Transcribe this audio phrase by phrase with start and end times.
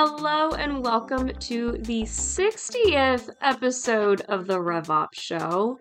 [0.00, 5.80] Hello and welcome to the 60th episode of the RevOps show.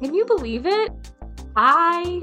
[0.00, 0.92] Can you believe it?
[1.56, 2.22] I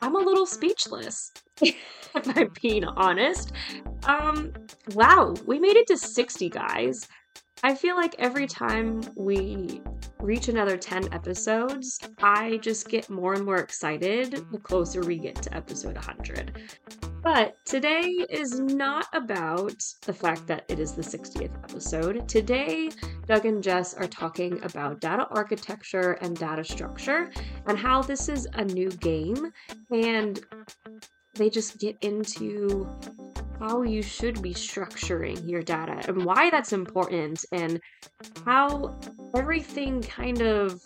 [0.00, 1.34] I'm a little speechless.
[1.60, 1.76] if
[2.14, 3.52] I'm being honest.
[4.04, 4.54] Um
[4.94, 7.06] wow, we made it to 60 guys.
[7.62, 9.80] I feel like every time we
[10.20, 15.36] reach another 10 episodes, I just get more and more excited the closer we get
[15.42, 16.60] to episode 100.
[17.22, 22.28] But today is not about the fact that it is the 60th episode.
[22.28, 22.90] Today,
[23.26, 27.30] Doug and Jess are talking about data architecture and data structure
[27.66, 29.50] and how this is a new game.
[29.90, 30.40] And
[31.36, 32.88] they just get into
[33.58, 37.80] how you should be structuring your data and why that's important and
[38.44, 38.98] how
[39.34, 40.82] everything kind of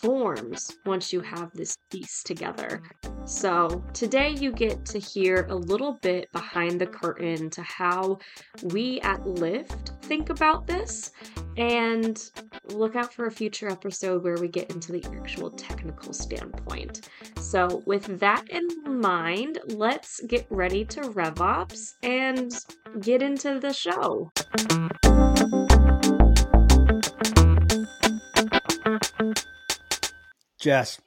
[0.00, 2.82] forms once you have this piece together.
[3.02, 3.28] Mm.
[3.28, 8.18] So, today you get to hear a little bit behind the curtain to how
[8.64, 11.12] we at Lyft think about this
[11.56, 12.30] and
[12.72, 17.08] look out for a future episode where we get into the actual technical standpoint.
[17.38, 22.52] So, with that in mind, let's get ready to RevOps and
[23.00, 24.30] get into the show.
[30.60, 31.00] Jess.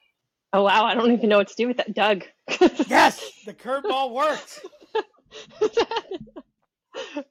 [0.51, 1.93] Oh wow, I don't even know what to do with that.
[1.93, 2.25] Doug.
[2.87, 4.59] yes, the curveball worked.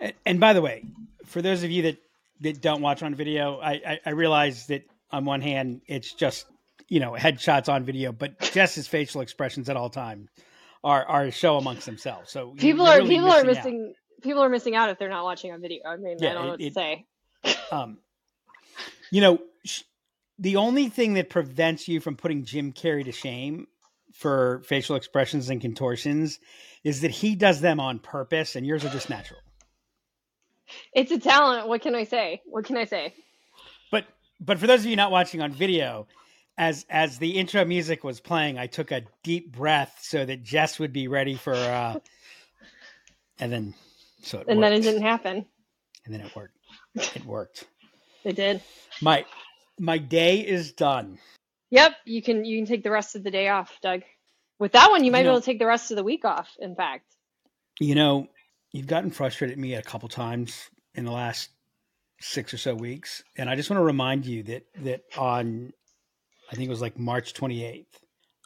[0.00, 0.84] and, and, by the way,
[1.26, 1.98] for those of you that,
[2.40, 6.46] that don't watch on video, I, I, I realize that on one hand it's just
[6.88, 10.28] you know headshots on video, but Jess's facial expressions at all times
[10.82, 12.32] are are a show amongst themselves.
[12.32, 14.22] So people are really people missing are missing out.
[14.22, 15.82] people are missing out if they're not watching on video.
[15.86, 17.06] I mean, yeah, I don't know what it, to say.
[17.70, 17.98] um,
[19.10, 19.38] you know,
[20.38, 23.66] the only thing that prevents you from putting Jim Carrey to shame
[24.12, 26.38] for facial expressions and contortions
[26.84, 29.40] is that he does them on purpose and yours are just natural.
[30.92, 31.68] It's a talent.
[31.68, 32.42] What can I say?
[32.46, 33.14] What can I say?
[33.90, 34.06] But
[34.40, 36.06] but for those of you not watching on video,
[36.56, 40.78] as as the intro music was playing, I took a deep breath so that Jess
[40.78, 41.98] would be ready for uh
[43.40, 43.74] and then
[44.22, 44.60] so And worked.
[44.60, 45.46] then it didn't happen.
[46.04, 46.54] And then it worked.
[47.16, 47.64] It worked.
[48.28, 48.62] It did.
[49.00, 49.24] My
[49.78, 51.18] my day is done.
[51.70, 54.02] Yep, you can you can take the rest of the day off, Doug.
[54.58, 56.04] With that one, you might you know, be able to take the rest of the
[56.04, 56.48] week off.
[56.58, 57.04] In fact,
[57.78, 58.28] you know,
[58.72, 61.50] you've gotten frustrated at me a couple times in the last
[62.20, 65.72] six or so weeks, and I just want to remind you that that on
[66.50, 67.86] I think it was like March 28th,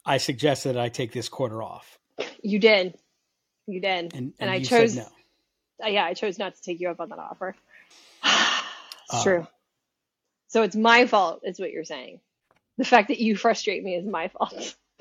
[0.04, 1.98] I suggested I take this quarter off.
[2.42, 2.98] You did,
[3.66, 5.06] you did, and, and, and I chose no.
[5.82, 7.54] Uh, yeah, I chose not to take you up on that offer.
[8.24, 8.64] it's
[9.10, 9.46] uh, true.
[10.52, 12.20] So it's my fault, is what you're saying.
[12.76, 14.76] The fact that you frustrate me is my fault.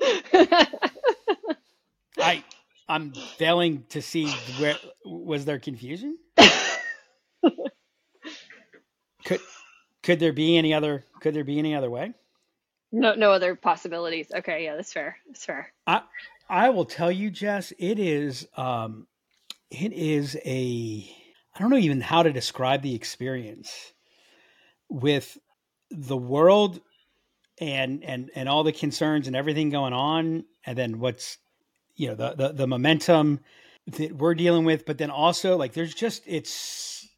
[2.18, 2.42] I
[2.88, 6.16] I'm failing to see where was there confusion?
[9.26, 9.40] could
[10.02, 12.14] could there be any other could there be any other way?
[12.90, 14.32] No no other possibilities.
[14.34, 15.18] Okay, yeah, that's fair.
[15.26, 15.70] That's fair.
[15.86, 16.00] I
[16.48, 19.06] I will tell you, Jess, it is um
[19.70, 21.14] it is a
[21.54, 23.92] I don't know even how to describe the experience
[24.92, 25.38] with
[25.90, 26.80] the world
[27.60, 31.38] and and and all the concerns and everything going on and then what's
[31.96, 33.40] you know the the, the momentum
[33.86, 37.08] that we're dealing with but then also like there's just it's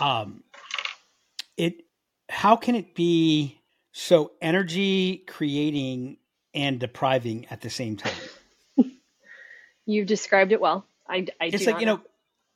[0.00, 0.42] um
[1.56, 1.82] it
[2.28, 3.60] how can it be
[3.92, 6.18] so energy creating
[6.52, 8.12] and depriving at the same time?
[9.86, 10.86] You've described it well.
[11.08, 12.00] I, I it's like you know.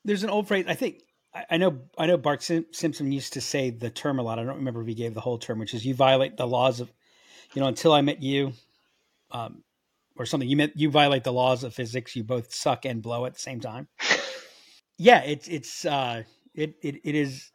[0.05, 1.03] there's an old phrase i think
[1.51, 4.39] I know I know Bart Sim- Simpson used to say the term a lot.
[4.39, 6.81] I don't remember if he gave the whole term, which is you violate the laws
[6.81, 6.93] of,
[7.55, 8.53] you know, until I met you,
[9.31, 9.63] um,
[10.17, 10.49] or something.
[10.49, 12.17] You met you violate the laws of physics.
[12.17, 13.89] You both suck and blow at the same time.
[14.99, 16.23] yeah, it's it's uh,
[16.55, 17.51] it it it is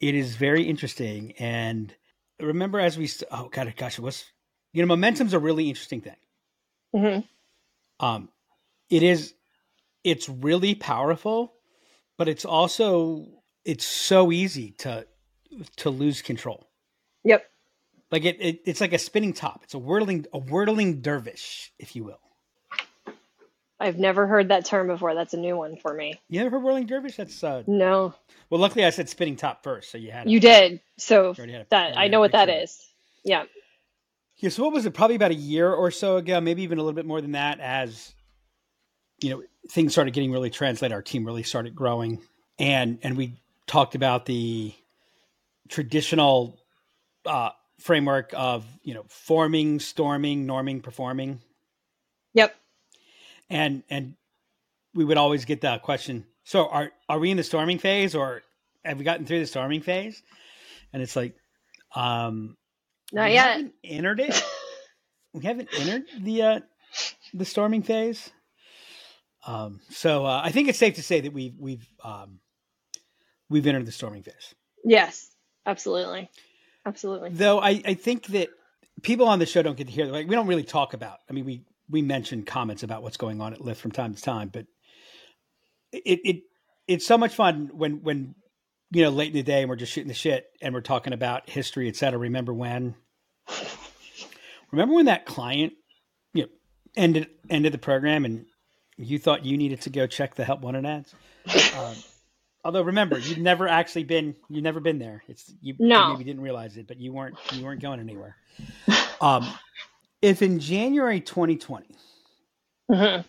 [0.00, 1.32] it is very interesting.
[1.38, 1.94] And
[2.40, 4.24] remember, as we st- oh god, gosh, it was
[4.76, 6.16] you know, momentum's a really interesting thing.
[6.94, 8.04] Mm-hmm.
[8.04, 8.28] Um,
[8.90, 9.32] it is
[10.04, 11.54] it's really powerful
[12.16, 13.26] but it's also
[13.64, 15.06] it's so easy to
[15.76, 16.68] to lose control.
[17.24, 17.44] Yep.
[18.10, 19.60] Like it, it it's like a spinning top.
[19.64, 22.20] It's a whirling a whirling dervish, if you will.
[23.78, 25.14] I've never heard that term before.
[25.14, 26.18] That's a new one for me.
[26.28, 27.16] You never heard whirling dervish?
[27.16, 28.14] That's uh No.
[28.48, 30.80] Well, luckily I said spinning top first, so you had You did.
[30.96, 31.34] So
[31.70, 32.88] that I know what that is.
[33.24, 33.44] Yeah.
[34.38, 34.92] Yeah, so what was it?
[34.92, 37.58] Probably about a year or so ago, maybe even a little bit more than that,
[37.58, 38.14] as
[39.20, 40.94] you know, things started getting really translated.
[40.94, 42.20] Our team really started growing,
[42.58, 44.74] and and we talked about the
[45.68, 46.58] traditional
[47.24, 51.40] uh, framework of you know forming, storming, norming, performing.
[52.34, 52.54] Yep.
[53.50, 54.14] And and
[54.94, 56.26] we would always get the question.
[56.44, 58.42] So are are we in the storming phase or
[58.84, 60.22] have we gotten through the storming phase?
[60.92, 61.34] And it's like,
[61.94, 62.56] um,
[63.12, 63.46] Not we yet.
[63.48, 64.44] haven't entered it.
[65.32, 66.60] we haven't entered the uh,
[67.34, 68.30] the storming phase.
[69.46, 72.40] Um, so uh, I think it's safe to say that we've we've um,
[73.48, 74.54] we've entered the storming phase.
[74.84, 75.30] Yes,
[75.64, 76.28] absolutely,
[76.84, 77.30] absolutely.
[77.30, 78.48] Though I, I think that
[79.02, 81.18] people on the show don't get to hear like we don't really talk about.
[81.30, 84.22] I mean, we we mention comments about what's going on at Lyft from time to
[84.22, 84.66] time, but
[85.92, 86.36] it it
[86.88, 88.34] it's so much fun when when
[88.90, 91.12] you know late in the day and we're just shooting the shit and we're talking
[91.12, 92.18] about history, et cetera.
[92.18, 92.96] Remember when?
[94.72, 95.74] Remember when that client
[96.34, 96.48] you know
[96.96, 98.46] ended ended the program and
[98.98, 101.14] you thought you needed to go check the help wanted ads?
[101.72, 102.04] Um,
[102.64, 105.22] although remember, you've never actually been you've never been there.
[105.28, 106.08] It's you, you No.
[106.08, 108.36] maybe didn't realize it, but you weren't you weren't going anywhere.
[109.20, 109.46] Um,
[110.22, 111.94] if in January 2020
[112.90, 113.20] hmm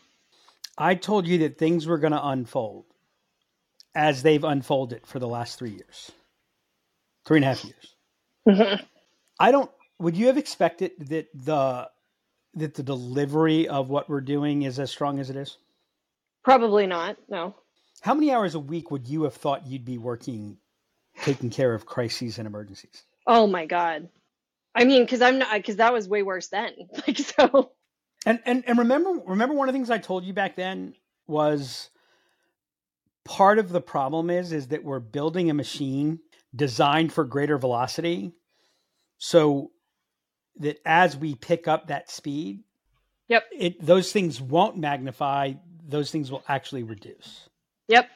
[0.78, 2.86] I told you that things were going to unfold
[3.96, 6.12] as they've unfolded for the last three years,
[7.26, 7.96] three and a half years.
[8.48, 8.84] hmm
[9.40, 9.72] I don't.
[10.00, 11.90] Would you have expected that the
[12.58, 15.58] that the delivery of what we're doing is as strong as it is?
[16.44, 17.18] Probably not.
[17.30, 17.56] No.
[18.02, 20.58] How many hours a week would you have thought you'd be working,
[21.24, 23.04] taking care of crises and emergencies?
[23.26, 24.10] Oh my god.
[24.76, 26.72] I mean, because I'm not because that was way worse then.
[27.08, 27.72] Like so.
[28.26, 30.94] And and and remember remember one of the things I told you back then
[31.28, 31.90] was
[33.26, 36.20] part of the problem is is that we're building a machine
[36.56, 38.32] designed for greater velocity
[39.18, 39.72] so
[40.62, 42.64] that as we pick up that speed
[43.30, 43.44] Yep.
[43.52, 45.54] it those things won't magnify
[45.88, 47.50] those things will actually reduce
[47.88, 48.10] Yep.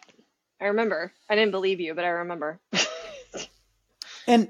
[0.59, 1.11] I remember.
[1.29, 2.59] I didn't believe you, but I remember.
[4.27, 4.49] and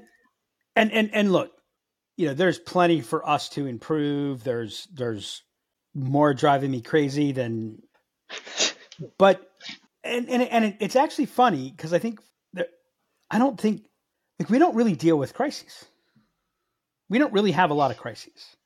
[0.76, 1.50] and and and look
[2.16, 5.42] you know there's plenty for us to improve there's there's
[5.94, 7.82] more driving me crazy than
[9.18, 9.50] but
[10.04, 12.20] and and, and it's actually funny because i think
[12.52, 12.68] that
[13.30, 13.82] i don't think
[14.38, 15.86] like we don't really deal with crises
[17.12, 18.56] we don't really have a lot of crises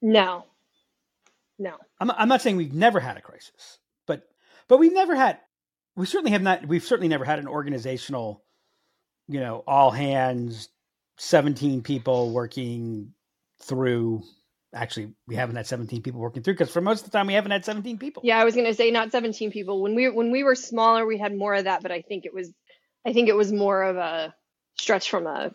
[0.00, 0.44] no.
[1.58, 1.74] No.
[2.00, 4.22] i'm, I'm not saying we've never had a crisis but
[4.68, 5.38] but we've never had
[5.96, 8.44] we certainly have not we've certainly never had an organizational
[9.26, 10.68] you know all hands
[11.18, 13.12] 17 people working
[13.62, 14.22] through
[14.74, 17.32] actually we haven't had 17 people working through because for most of the time we
[17.34, 19.82] haven't had 17 people Yeah, I was gonna say not 17 people.
[19.82, 22.34] When we when we were smaller, we had more of that, but I think it
[22.34, 22.52] was
[23.06, 24.34] I think it was more of a
[24.78, 25.54] stretch from a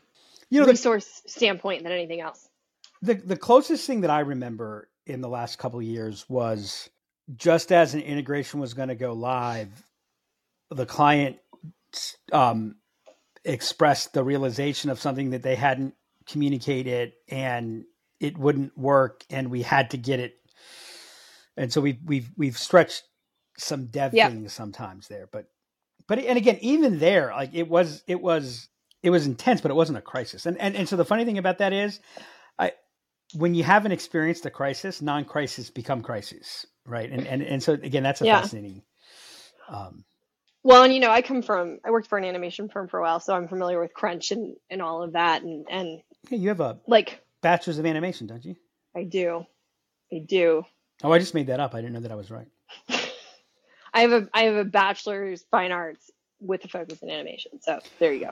[0.53, 2.47] you know the, resource standpoint than anything else.
[3.01, 6.89] the the closest thing that i remember in the last couple of years was
[7.35, 9.69] just as an integration was going to go live
[10.69, 11.38] the client
[12.31, 12.75] um,
[13.45, 15.94] expressed the realization of something that they hadn't
[16.27, 17.83] communicated and
[18.19, 20.35] it wouldn't work and we had to get it
[21.57, 23.03] and so we've we've we've stretched
[23.57, 24.29] some dev Yeah.
[24.29, 25.47] things sometimes there but
[26.07, 28.69] but and again even there like it was it was
[29.03, 31.38] it was intense but it wasn't a crisis and and, and so the funny thing
[31.38, 32.00] about that is
[32.57, 32.71] i
[33.35, 38.03] when you haven't experienced a crisis non-crisis become crises right and and, and so again
[38.03, 38.39] that's a Yeah.
[38.41, 38.81] fascinating
[39.69, 40.03] um
[40.63, 43.01] Well, and you know, I come from I worked for an animation firm for a
[43.03, 46.50] while, so I'm familiar with crunch and and all of that and and yeah, you
[46.50, 48.55] have a like bachelor's of animation don't you
[48.95, 49.45] I do.
[50.13, 50.63] I do.
[51.03, 52.47] oh i just made that up i didn't know that i was right
[53.95, 56.09] I have a I have a bachelor's fine arts
[56.39, 57.62] with a focus in animation.
[57.62, 58.31] So there you go.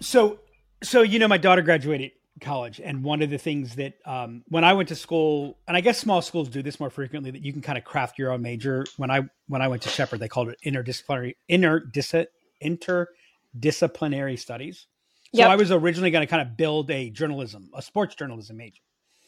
[0.00, 0.40] So,
[0.82, 4.64] so you know, my daughter graduated college, and one of the things that um, when
[4.64, 7.52] I went to school, and I guess small schools do this more frequently, that you
[7.52, 8.86] can kind of craft your own major.
[8.96, 12.26] When I when I went to Shepherd, they called it interdisciplinary interdis
[12.62, 14.86] interdisciplinary studies.
[15.34, 15.50] So Yep.
[15.50, 18.80] I was originally going to kind of build a journalism, a sports journalism major.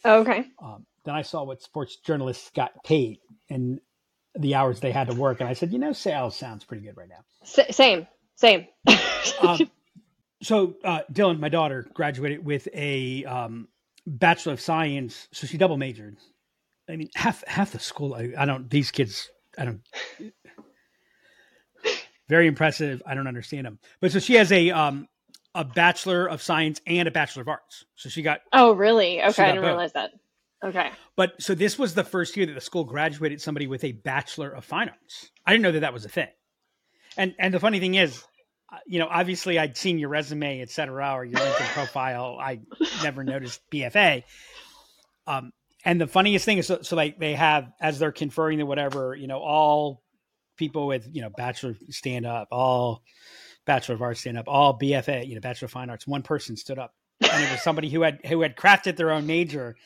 [0.04, 0.46] Oh, okay.
[0.62, 3.18] Um, then I saw what sports journalists got paid
[3.50, 3.80] and
[4.38, 6.96] the hours they had to work, and I said, you know, sales sounds pretty good
[6.96, 7.22] right now.
[7.42, 8.06] S- same.
[8.36, 8.66] Same.
[9.42, 9.58] um,
[10.42, 13.68] so uh, Dylan, my daughter, graduated with a um,
[14.06, 16.16] bachelor of science, so she double majored.
[16.88, 18.14] I mean, half half the school.
[18.14, 18.68] I, I don't.
[18.68, 19.80] These kids, I don't.
[22.28, 23.02] Very impressive.
[23.06, 25.08] I don't understand them, but so she has a um,
[25.54, 27.84] a bachelor of science and a bachelor of arts.
[27.96, 28.40] So she got.
[28.52, 29.22] oh, really?
[29.22, 29.68] Okay, I didn't both.
[29.68, 30.10] realize that.
[30.64, 30.90] Okay.
[31.16, 34.50] But so this was the first year that the school graduated somebody with a bachelor
[34.50, 35.30] of fine arts.
[35.46, 36.28] I didn't know that that was a thing.
[37.16, 38.22] And and the funny thing is,
[38.86, 42.38] you know, obviously I'd seen your resume, et cetera, or your LinkedIn profile.
[42.40, 42.60] I
[43.02, 44.22] never noticed BFA.
[45.26, 45.52] Um,
[45.84, 49.14] and the funniest thing is, so, so like they have as they're conferring the whatever,
[49.14, 50.02] you know, all
[50.56, 53.02] people with you know bachelor stand up, all
[53.64, 56.06] bachelor of arts stand up, all BFA, you know, bachelor of fine arts.
[56.06, 59.26] One person stood up, and it was somebody who had who had crafted their own
[59.26, 59.76] major.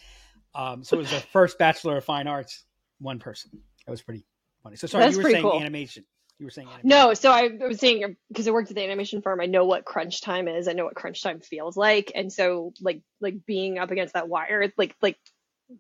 [0.54, 2.64] Um, so it was the first bachelor of fine arts,
[3.00, 3.50] one person.
[3.86, 4.24] That was pretty
[4.62, 4.76] funny.
[4.76, 5.60] So sorry, That's you were saying cool.
[5.60, 6.04] animation.
[6.44, 6.90] You were saying animation.
[6.90, 9.86] No, so I was saying because I worked at the animation firm, I know what
[9.86, 10.68] crunch time is.
[10.68, 14.28] I know what crunch time feels like, and so like like being up against that
[14.28, 15.16] wire, like like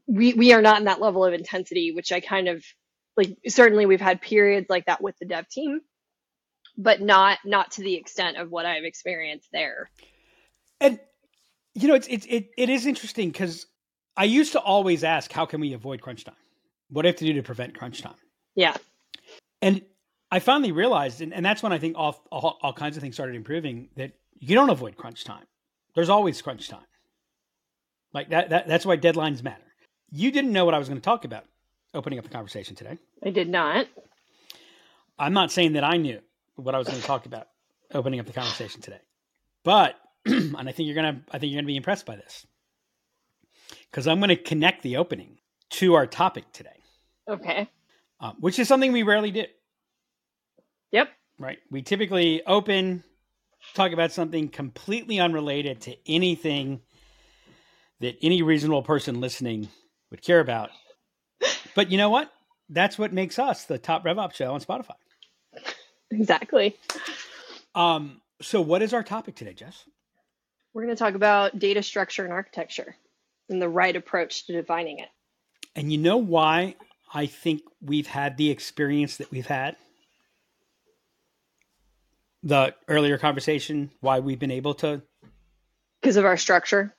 [0.06, 2.64] we we are not in that level of intensity, which I kind of
[3.14, 3.36] like.
[3.46, 5.82] Certainly, we've had periods like that with the dev team,
[6.78, 9.90] but not not to the extent of what I've experienced there.
[10.80, 10.98] And
[11.74, 13.66] you know, it's it's it, it is interesting because
[14.16, 16.36] I used to always ask, how can we avoid crunch time?
[16.88, 18.16] What do I have to do to prevent crunch time?
[18.54, 18.76] Yeah,
[19.60, 19.82] And
[20.30, 23.14] I finally realized, and, and that's when I think all, all all kinds of things
[23.14, 23.88] started improving.
[23.96, 25.44] That you don't avoid crunch time.
[25.94, 26.86] There's always crunch time.
[28.12, 29.62] Like that, that that's why deadlines matter.
[30.10, 31.44] You didn't know what I was going to talk about
[31.92, 32.98] opening up the conversation today.
[33.24, 33.86] I did not.
[35.18, 36.20] I'm not saying that I knew
[36.56, 37.48] what I was going to talk about
[37.92, 39.00] opening up the conversation today,
[39.64, 42.46] but and I think you're gonna I think you're gonna be impressed by this
[43.90, 45.38] because I'm going to connect the opening
[45.70, 46.82] to our topic today,
[47.28, 47.68] Okay.
[48.20, 49.44] um, which is something we rarely do.
[50.94, 51.08] Yep.
[51.40, 51.58] Right?
[51.72, 53.02] We typically open,
[53.74, 56.82] talk about something completely unrelated to anything
[57.98, 59.68] that any reasonable person listening
[60.12, 60.70] would care about.
[61.74, 62.32] But you know what?
[62.68, 64.94] That's what makes us the top RevOps show on Spotify.
[66.12, 66.76] Exactly.
[67.74, 69.84] Um, so what is our topic today, Jess?
[70.72, 72.94] We're going to talk about data structure and architecture
[73.48, 75.08] and the right approach to defining it.
[75.74, 76.76] And you know why
[77.12, 79.74] I think we've had the experience that we've had?
[82.46, 85.02] The earlier conversation, why we've been able to
[86.02, 86.94] Because of our structure.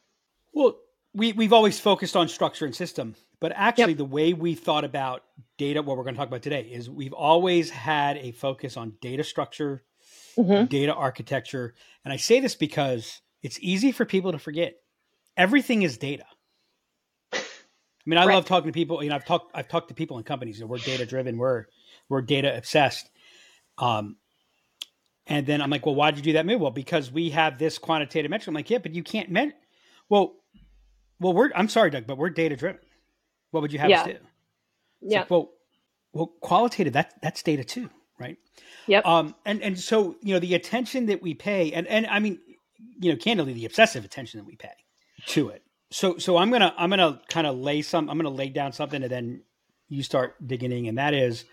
[0.54, 0.75] Well,
[1.14, 3.98] we, we've always focused on structure and system, but actually, Yep.
[4.00, 5.24] the way we thought about
[5.60, 8.94] data, what we're going to talk about today, is we've always had a focus on
[9.02, 9.84] data structure,
[10.36, 10.68] Mhm.
[10.68, 11.75] data architecture.
[12.04, 14.75] And I say this because it's easy for people to forget
[15.38, 16.25] everything is data.
[17.34, 17.40] I
[18.08, 18.34] mean, I Right.
[18.34, 19.04] love talking to people.
[19.04, 20.60] You know, I've talked I've talked to people in companies.
[20.60, 21.38] and we're data driven.
[21.38, 21.66] We're
[22.10, 23.10] we're data obsessed.
[23.78, 24.18] Um,
[25.27, 26.62] and then I'm like, well, why did you do that move?
[26.62, 28.48] Well, because we have this quantitative metric.
[28.48, 29.53] I'm like, yeah, but you can't measure.
[30.10, 30.36] Well,
[31.20, 31.51] well, we're.
[31.55, 32.79] I'm sorry, Doug, but we're data driven.
[33.51, 34.13] What would you have us Yeah.
[34.13, 34.20] do?
[35.01, 35.20] It's Yeah.
[35.22, 35.51] like, well,
[36.13, 36.94] well, qualitative.
[36.94, 37.89] That that's data too,
[38.20, 38.38] right?
[38.88, 39.05] Yep.
[39.05, 42.39] Um, and and so you know the attention that we pay, and and I mean,
[43.00, 44.74] you know, candidly, the obsessive attention that we pay
[45.27, 45.63] to it.
[45.91, 48.10] So so I'm gonna I'm gonna kind of lay some.
[48.10, 49.44] I'm gonna lay down something, and then
[49.88, 51.46] you start digging in, and that is,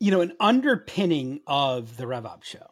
[0.00, 2.66] you know, an underpinning of the RevOps show.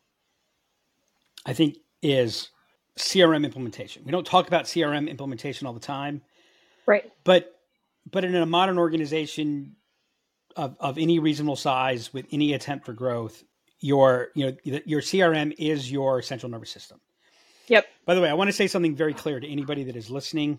[1.46, 2.50] I think is
[2.98, 4.02] CRM implementation.
[4.04, 6.22] We don't talk about CRM implementation all the time,
[6.86, 7.10] Right.
[7.24, 7.50] but
[8.10, 9.76] but in a modern organization
[10.56, 13.42] of, of any reasonable size with any attempt for growth,
[13.80, 17.00] your you know your CRM is your central nervous system.
[17.68, 17.86] Yep.
[18.04, 20.58] By the way, I want to say something very clear to anybody that is listening.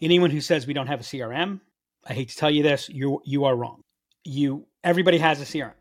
[0.00, 1.60] Anyone who says we don't have a CRM,
[2.04, 3.82] I hate to tell you this, you you are wrong.
[4.24, 5.72] You everybody has a CRM.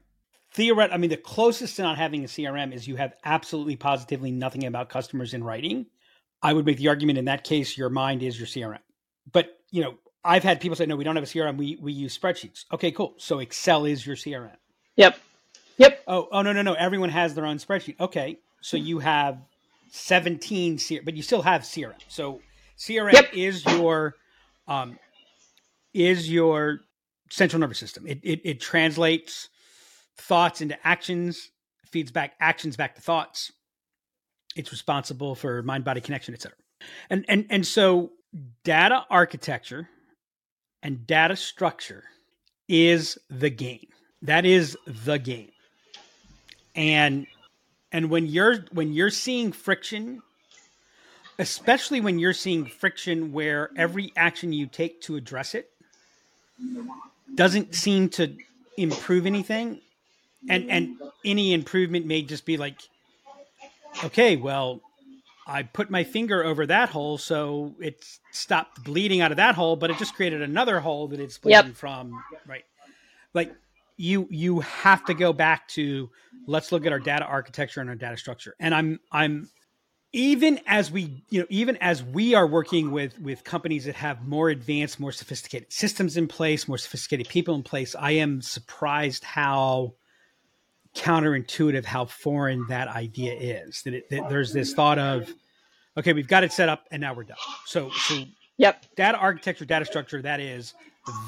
[0.55, 4.31] Theoret, I mean, the closest to not having a CRM is you have absolutely positively
[4.31, 5.85] nothing about customers in writing.
[6.41, 8.79] I would make the argument in that case, your mind is your CRM.
[9.31, 11.57] But you know, I've had people say, no, we don't have a CRM.
[11.57, 12.65] We we use spreadsheets.
[12.73, 13.13] Okay, cool.
[13.17, 14.55] So Excel is your CRM.
[14.95, 15.17] Yep.
[15.77, 16.03] Yep.
[16.07, 16.73] Oh, oh no, no, no.
[16.73, 17.99] Everyone has their own spreadsheet.
[17.99, 19.37] Okay, so you have
[19.91, 21.93] seventeen CRM, but you still have CRM.
[22.07, 22.41] So
[22.77, 23.33] CRM Yep.
[23.33, 24.15] is your
[24.67, 24.97] um,
[25.93, 26.79] is your
[27.29, 28.07] central nervous system.
[28.07, 29.49] It, it it translates
[30.19, 31.49] thoughts into actions,
[31.85, 33.51] feeds back actions back to thoughts.
[34.55, 36.57] It's responsible for mind body connection, et cetera.
[37.09, 38.11] And and and so
[38.63, 39.89] data architecture
[40.83, 42.03] and data structure
[42.67, 43.87] is the game.
[44.21, 45.51] That is the game.
[46.75, 47.27] And
[47.91, 50.21] and when you're when you're seeing friction,
[51.39, 55.71] especially when you're seeing friction where every action you take to address it
[57.35, 58.35] doesn't seem to
[58.77, 59.81] improve anything
[60.47, 62.79] and and any improvement may just be like
[64.03, 64.81] okay, well,
[65.47, 69.75] I put my finger over that hole, so it stopped bleeding out of that hole,
[69.75, 71.75] but it just created another hole that it's bleeding Yep.
[71.75, 72.23] from.
[72.45, 72.65] Right.
[73.33, 73.53] Like
[73.97, 76.09] you you have to go back to
[76.47, 78.55] let's look at our data architecture and our data structure.
[78.59, 79.49] And I'm I'm
[80.13, 84.27] even as we you know even as we are working with with companies that have
[84.27, 89.23] more advanced more sophisticated systems in place more sophisticated people in place i am surprised
[89.23, 89.93] how
[90.95, 95.31] counterintuitive how foreign that idea is that, it, that there's this thought of
[95.97, 98.23] okay we've got it set up and now we're done so so
[98.57, 98.85] Yep.
[98.97, 100.73] data architecture data structure that is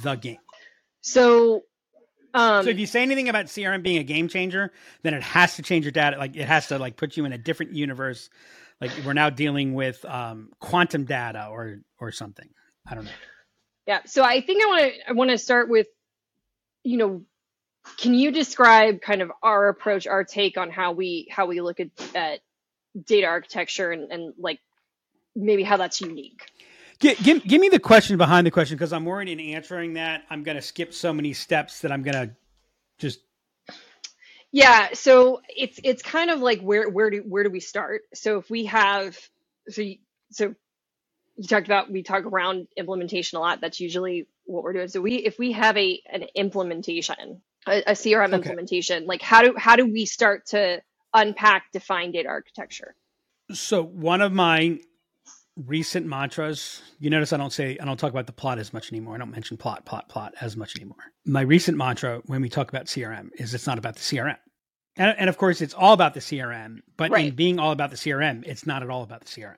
[0.03, 0.39] the game
[0.99, 1.61] So,
[2.33, 4.71] um, so if you say anything about crm being a game changer
[5.03, 7.33] then it has to change your data like it has to like put you in
[7.33, 8.29] a different universe
[8.81, 12.49] like we're now dealing with um, quantum data or or something
[12.89, 13.11] i don't know
[13.87, 14.01] yeah.
[14.05, 15.87] So I think I want to I want to start with,
[16.83, 17.23] you know,
[17.97, 21.79] can you describe kind of our approach, our take on how we how we look
[21.79, 22.39] at, at
[23.05, 24.59] data architecture and, and like
[25.35, 26.41] maybe how that's unique?
[26.99, 30.23] Give, give, give me the question behind the question because I'm worried in answering that
[30.29, 32.35] I'm going to skip so many steps that I'm going to
[32.99, 33.19] just
[34.51, 38.37] yeah so it's it's kind of like where where do where do we start so
[38.37, 39.17] if we have
[39.69, 39.97] so you,
[40.29, 40.53] so
[41.37, 45.01] you talked about we talk around implementation a lot that's usually what we're doing so
[45.01, 48.35] we if we have a an implementation a, a crm okay.
[48.35, 49.05] implementation.
[49.05, 50.81] Like how do how do we start to
[51.13, 52.95] unpack define data architecture?
[53.51, 54.79] So one of my
[55.57, 58.91] recent mantras you notice i don't say i don't talk about the plot as much
[58.91, 59.15] anymore.
[59.15, 61.11] I don't mention plot plot plot as much anymore.
[61.25, 64.37] My recent mantra when we talk about crm is it's not about the crm
[64.95, 67.25] and, and of course it's all about the crm but right.
[67.25, 69.57] in being all about the crm it's not at all about the crm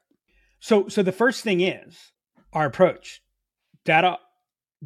[0.59, 2.13] so so the first thing is
[2.53, 3.21] our approach.
[3.83, 4.17] Data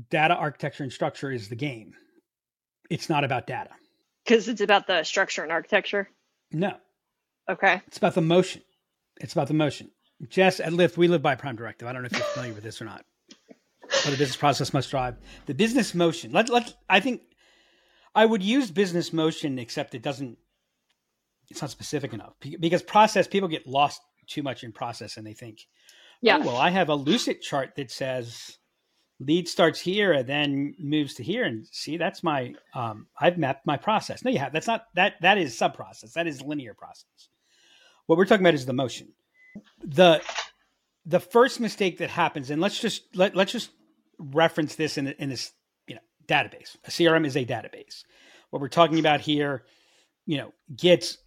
[0.09, 1.93] data architecture and structure is the game
[2.89, 3.72] it's not about data
[4.25, 6.10] because it's about the structure and architecture
[6.51, 6.74] no
[7.50, 8.62] okay it's about the motion
[9.20, 9.89] it's about the motion
[10.29, 11.88] Jess, at Lyft, we live by Prime Directive.
[11.88, 13.06] I don't know if you're familiar with this or not.
[13.50, 15.15] But the business process must drive
[15.46, 16.32] the business motion.
[16.32, 17.22] Let let I think
[18.13, 20.38] I would use business motion, except it doesn't.
[21.50, 25.34] It's not specific enough because process people get lost too much in process and they
[25.34, 25.60] think,
[26.22, 28.58] yeah, oh, well, I have a lucid chart that says
[29.19, 33.65] lead starts here and then moves to here and see that's my um, I've mapped
[33.65, 34.24] my process.
[34.24, 36.13] No, you have that's not that that is sub process.
[36.13, 37.29] That is linear process.
[38.05, 39.13] What we're talking about is the motion
[39.83, 40.21] the
[41.05, 43.71] the first mistake that happens, and let's just let let's just
[44.19, 45.51] reference this in in this
[45.88, 46.75] you know database.
[46.86, 48.03] A CRM is a database.
[48.50, 49.63] What we're talking about here,
[50.25, 51.17] you know, gets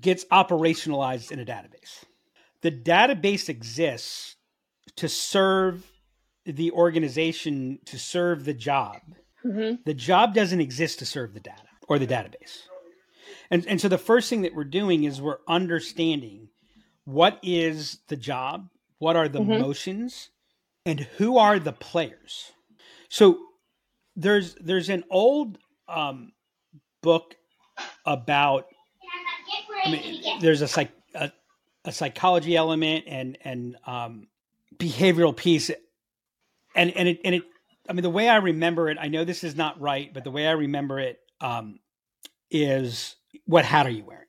[0.00, 2.04] gets operationalized in a database.
[2.62, 4.36] The database exists
[4.96, 5.90] to serve
[6.46, 9.00] the organization, to serve the job.
[9.44, 9.82] Mm-hmm.
[9.84, 12.62] The job doesn't exist to serve the data or the database.
[13.50, 16.48] And, and so the first thing that we're doing is we're understanding
[17.04, 19.60] what is the job, what are the mm-hmm.
[19.60, 20.30] motions,
[20.86, 22.52] and who are the players.
[23.08, 23.38] So
[24.16, 26.32] there's there's an old um,
[27.02, 27.36] book
[28.04, 28.66] about.
[29.84, 31.30] I mean, there's a psych a,
[31.84, 34.28] a psychology element and and um,
[34.76, 35.70] behavioral piece,
[36.74, 37.42] and and it and it.
[37.88, 40.30] I mean, the way I remember it, I know this is not right, but the
[40.30, 41.80] way I remember it um,
[42.50, 44.24] is, what hat are you wearing?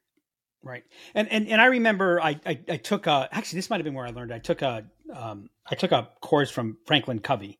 [0.61, 0.83] Right.
[1.13, 3.93] And and and I remember I I, I took a actually this might have been
[3.93, 4.33] where I learned.
[4.33, 7.59] I took a um I took a course from Franklin Covey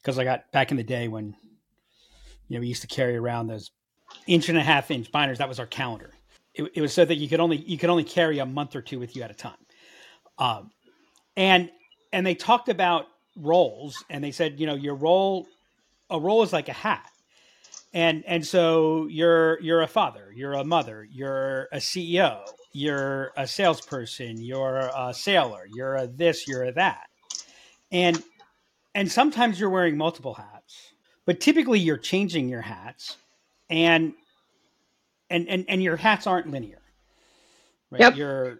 [0.00, 1.34] because I got back in the day when
[2.48, 3.70] you know we used to carry around those
[4.26, 5.38] inch and a half inch binders.
[5.38, 6.12] That was our calendar.
[6.54, 8.82] It, it was so that you could only you could only carry a month or
[8.82, 9.56] two with you at a time.
[10.36, 10.70] Um,
[11.38, 11.70] and
[12.12, 15.46] and they talked about roles and they said you know your role
[16.10, 17.08] a role is like a hat.
[17.94, 22.40] And and so you're you're a father you're a mother you're a ceo
[22.72, 27.08] you're a salesperson you're a sailor you're a this you're a that.
[27.90, 28.22] And
[28.94, 30.92] and sometimes you're wearing multiple hats
[31.26, 33.18] but typically you're changing your hats
[33.68, 34.14] and
[35.28, 36.80] and and, and your hats aren't linear.
[37.90, 38.00] Right?
[38.00, 38.16] Yep.
[38.16, 38.58] you're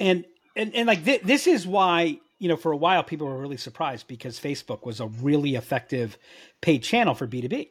[0.00, 3.38] and and, and like th- this is why you know for a while people were
[3.38, 6.18] really surprised because facebook was a really effective
[6.60, 7.68] paid channel for b2b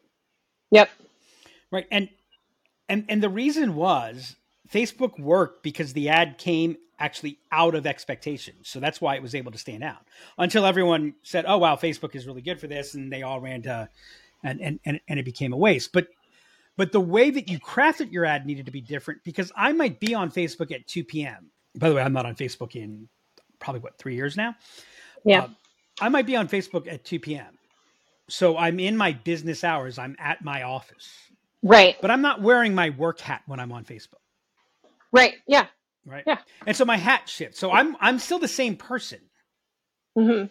[0.72, 0.90] Yep.
[1.72, 1.88] Right.
[1.92, 2.10] And
[2.90, 4.36] and and the reason was
[4.72, 8.70] Facebook worked because the ad came actually out of expectations.
[8.70, 10.06] So that's why it was able to stand out.
[10.38, 13.64] Until everyone said, "Oh wow, Facebook is really good for this," and they all ran
[13.64, 13.90] to
[14.44, 15.92] and and and, and it became a waste.
[15.94, 16.08] But
[16.78, 20.00] but the way that you crafted your ad needed to be different because I might
[20.00, 21.52] be on Facebook at 2 p.m.
[21.78, 23.08] By the way, I'm not on Facebook in
[23.66, 24.56] probably what three years now.
[25.26, 25.50] Yeah, uh,
[26.00, 27.58] I might be on Facebook at 2 p.m.
[28.30, 29.98] So I'm in my business hours.
[29.98, 31.10] I'm at my office.
[31.62, 31.96] Right.
[32.02, 34.22] But I'm not wearing my work hat when I'm on Facebook.
[35.12, 35.36] Right.
[35.48, 35.68] Yeah.
[36.06, 36.24] Right.
[36.26, 36.38] Yeah.
[36.68, 37.60] And so my hat shifts.
[37.60, 39.20] So I'm I'm still the same person.
[40.18, 40.48] Mm-hmm.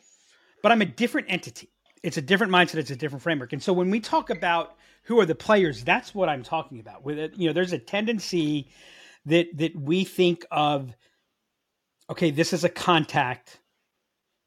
[0.62, 1.70] But I'm a different entity.
[2.02, 2.76] It's a different mindset.
[2.76, 3.52] It's a different framework.
[3.52, 7.04] And so when we talk about who are the players, that's what I'm talking about.
[7.04, 8.68] With it, you know, there's a tendency
[9.26, 10.94] that that we think of.
[12.10, 13.60] Okay, this is a contact.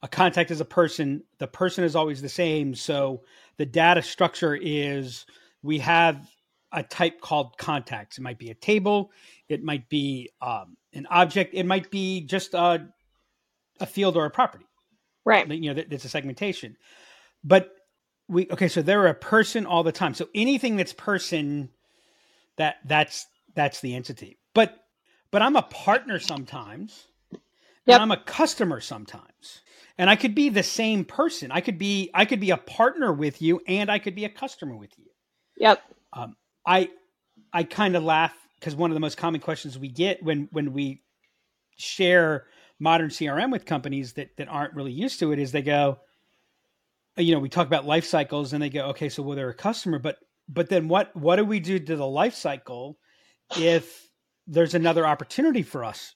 [0.04, 1.24] A contact is a person.
[1.40, 2.76] The person is always the same.
[2.76, 3.24] So
[3.58, 5.26] the data structure is
[5.64, 6.30] we have
[6.72, 8.18] a type called contacts.
[8.18, 9.12] It might be a table.
[9.50, 11.56] It might be um, an object.
[11.56, 12.88] It might be just a,
[13.80, 14.66] a field or a property.
[15.26, 15.50] Right.
[15.50, 16.78] You know it's a segmentation.
[17.44, 17.72] But
[18.30, 20.14] we okay so they're a person all the time.
[20.14, 21.70] So anything that's person
[22.58, 24.38] that that's that's the entity.
[24.54, 24.78] But
[25.32, 27.08] but i'm a partner sometimes
[27.88, 28.02] yep.
[28.02, 29.62] i'm a customer sometimes
[29.98, 31.52] and I could be the same person.
[31.52, 34.30] I could be I could be a partner with you, and I could be a
[34.30, 35.06] customer with you.
[35.58, 35.82] Yep.
[36.14, 36.90] Um, I
[37.52, 40.74] I kind of laugh because one of the most common questions we get when when
[40.74, 41.02] we
[41.78, 42.46] share
[42.80, 46.00] modern CRM with companies that that aren't really used to it is they go,
[47.18, 49.56] you know, we talk about life cycles and they go, okay, so well they're a
[49.56, 53.00] customer, but but then what what do we do to the life cycle
[53.58, 54.08] if
[54.46, 56.14] there's another opportunity for us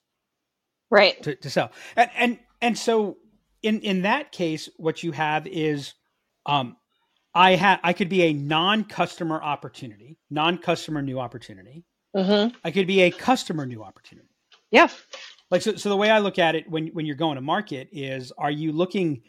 [0.91, 1.21] right.
[1.23, 1.71] to, to sell.
[1.95, 3.17] And and and so
[3.63, 5.93] in in that case what you have is
[6.45, 6.75] um
[7.33, 11.83] i had i could be a non-customer opportunity non-customer new opportunity.
[12.15, 12.55] Mm-hmm.
[12.63, 14.27] i could be a customer new opportunity.
[14.69, 14.89] Yeah.
[15.49, 17.89] Like so, so the way i look at it when when you're going to market
[17.91, 19.23] is are you looking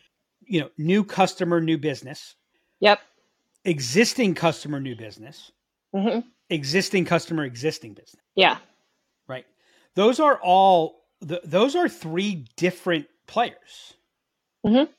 [0.45, 2.35] you know new customer new business?
[2.81, 3.01] Yep.
[3.65, 5.53] Existing customer new business?
[5.95, 6.21] Mm-hmm.
[6.49, 8.23] existing customer existing business?
[8.35, 8.57] Yeah.
[9.29, 9.45] Right.
[9.95, 13.95] Those are all the, those are three different players.
[14.67, 14.93] Mm-hmm.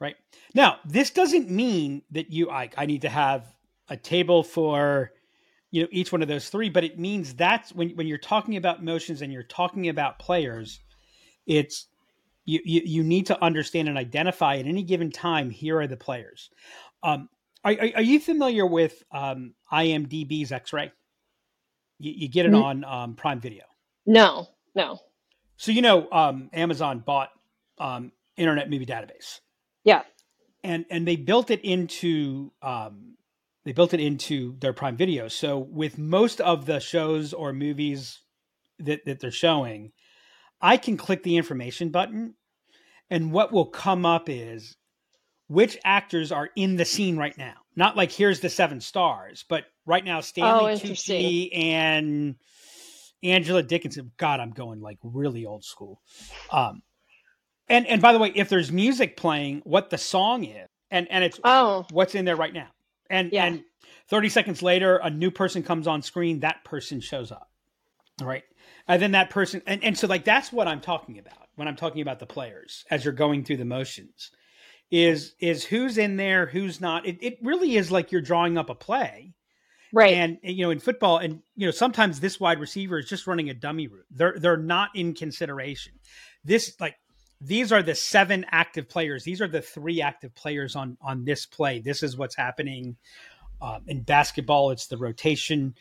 [0.00, 0.16] right.
[0.54, 3.46] Now this doesn't mean that you I, I need to have
[3.88, 5.12] a table for
[5.70, 8.56] you know each one of those three but it means that's when, when you're talking
[8.56, 10.80] about motions and you're talking about players
[11.46, 11.86] it's
[12.48, 15.98] you, you you need to understand and identify at any given time here are the
[15.98, 16.50] players.
[17.02, 17.28] Um,
[17.62, 20.90] are, are, you familiar with um, imdb's x-ray?
[21.98, 22.62] You, you get it mm-hmm.
[22.62, 23.64] on um, prime video.
[24.06, 24.98] No no
[25.58, 27.30] so you know, um, Amazon bought
[27.78, 29.40] um, Internet Movie Database.
[29.84, 30.02] Yeah.
[30.64, 33.16] And and they built it into um,
[33.64, 35.28] they built it into their Prime Video.
[35.28, 38.20] So with most of the shows or movies
[38.78, 39.92] that that they're showing,
[40.60, 42.34] I can click the information button,
[43.10, 44.76] and what will come up is
[45.48, 47.54] which actors are in the scene right now.
[47.74, 52.36] Not like here's the seven stars, but right now Stanley oh, Tucci and
[53.22, 54.12] Angela Dickinson.
[54.16, 56.00] God, I'm going like really old school.
[56.50, 56.82] Um,
[57.68, 61.24] and and by the way, if there's music playing, what the song is, and and
[61.24, 62.68] it's oh what's in there right now,
[63.10, 63.46] and yeah.
[63.46, 63.64] and
[64.08, 66.40] 30 seconds later, a new person comes on screen.
[66.40, 67.50] That person shows up,
[68.22, 68.44] right?
[68.86, 71.76] And then that person, and and so like that's what I'm talking about when I'm
[71.76, 74.30] talking about the players as you're going through the motions.
[74.90, 77.06] Is is who's in there, who's not?
[77.06, 79.34] It, it really is like you're drawing up a play,
[79.92, 80.14] Right.
[80.14, 83.48] And you know, in football, and you know, sometimes this wide receiver is just running
[83.50, 84.06] a dummy route.
[84.10, 85.92] They're they're not in consideration.
[86.44, 86.96] This like
[87.40, 89.24] these are the seven active players.
[89.24, 91.80] These are the three active players on on this play.
[91.80, 92.96] This is what's happening.
[93.60, 95.74] Um, in basketball, it's the rotation.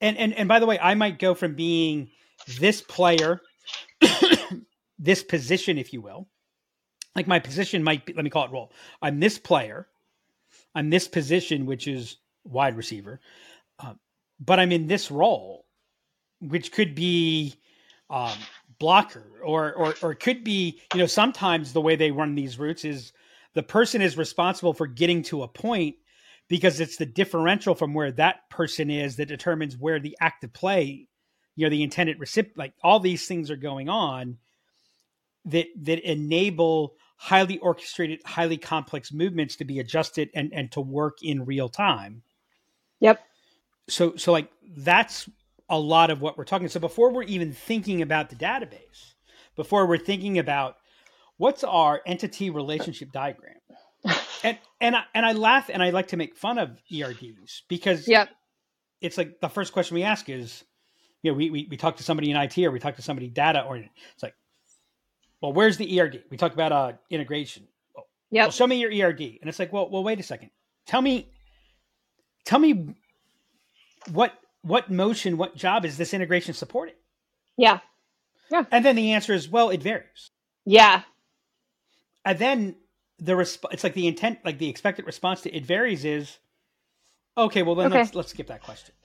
[0.00, 2.10] And and and by the way, I might go from being
[2.58, 3.40] this player,
[4.98, 6.28] this position, if you will.
[7.14, 8.72] Like my position might be, let me call it role.
[9.00, 9.88] I'm this player.
[10.74, 13.20] I'm this position, which is wide receiver,
[13.78, 13.94] uh,
[14.40, 15.66] but I'm in this role,
[16.40, 17.54] which could be
[18.10, 18.38] um,
[18.78, 22.84] blocker or, or or could be you know sometimes the way they run these routes
[22.84, 23.12] is
[23.54, 25.96] the person is responsible for getting to a point
[26.48, 31.08] because it's the differential from where that person is that determines where the active play
[31.56, 34.36] you know the intended recipient like all these things are going on
[35.46, 41.22] that that enable highly orchestrated highly complex movements to be adjusted and and to work
[41.22, 42.22] in real time
[43.00, 43.20] Yep.
[43.88, 45.28] So so like that's
[45.68, 46.68] a lot of what we're talking.
[46.68, 49.14] So before we're even thinking about the database,
[49.56, 50.76] before we're thinking about
[51.38, 53.54] what's our entity relationship diagram,
[54.44, 58.06] and and I, and I laugh and I like to make fun of ERDs because
[58.06, 58.28] yep.
[59.00, 60.64] it's like the first question we ask is,
[61.22, 63.28] you know, we we, we talk to somebody in IT or we talk to somebody
[63.28, 63.92] data oriented.
[64.14, 64.34] It's like,
[65.40, 66.24] well, where's the ERD?
[66.30, 67.66] We talk about uh integration.
[68.30, 68.44] yeah.
[68.44, 70.50] Well, show me your ERD, and it's like, well, well, wait a second.
[70.86, 71.30] Tell me
[72.46, 72.94] tell me
[74.10, 74.32] what
[74.62, 76.94] what motion, what job is this integration supporting?
[77.56, 77.80] Yeah.
[78.50, 78.64] Yeah.
[78.70, 80.30] And then the answer is, well, it varies.
[80.64, 81.02] Yeah.
[82.24, 82.76] And then
[83.18, 86.38] the resp- it's like the intent, like the expected response to it varies is,
[87.36, 87.98] okay, well then okay.
[87.98, 88.94] let's let's skip that question.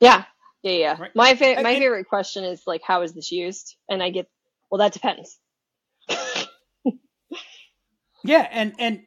[0.00, 0.24] yeah.
[0.62, 1.00] Yeah, yeah.
[1.00, 1.14] Right?
[1.14, 3.76] My fa- my and, favorite question is like, how is this used?
[3.88, 4.28] And I get,
[4.70, 5.38] well, that depends.
[8.24, 9.02] yeah, and and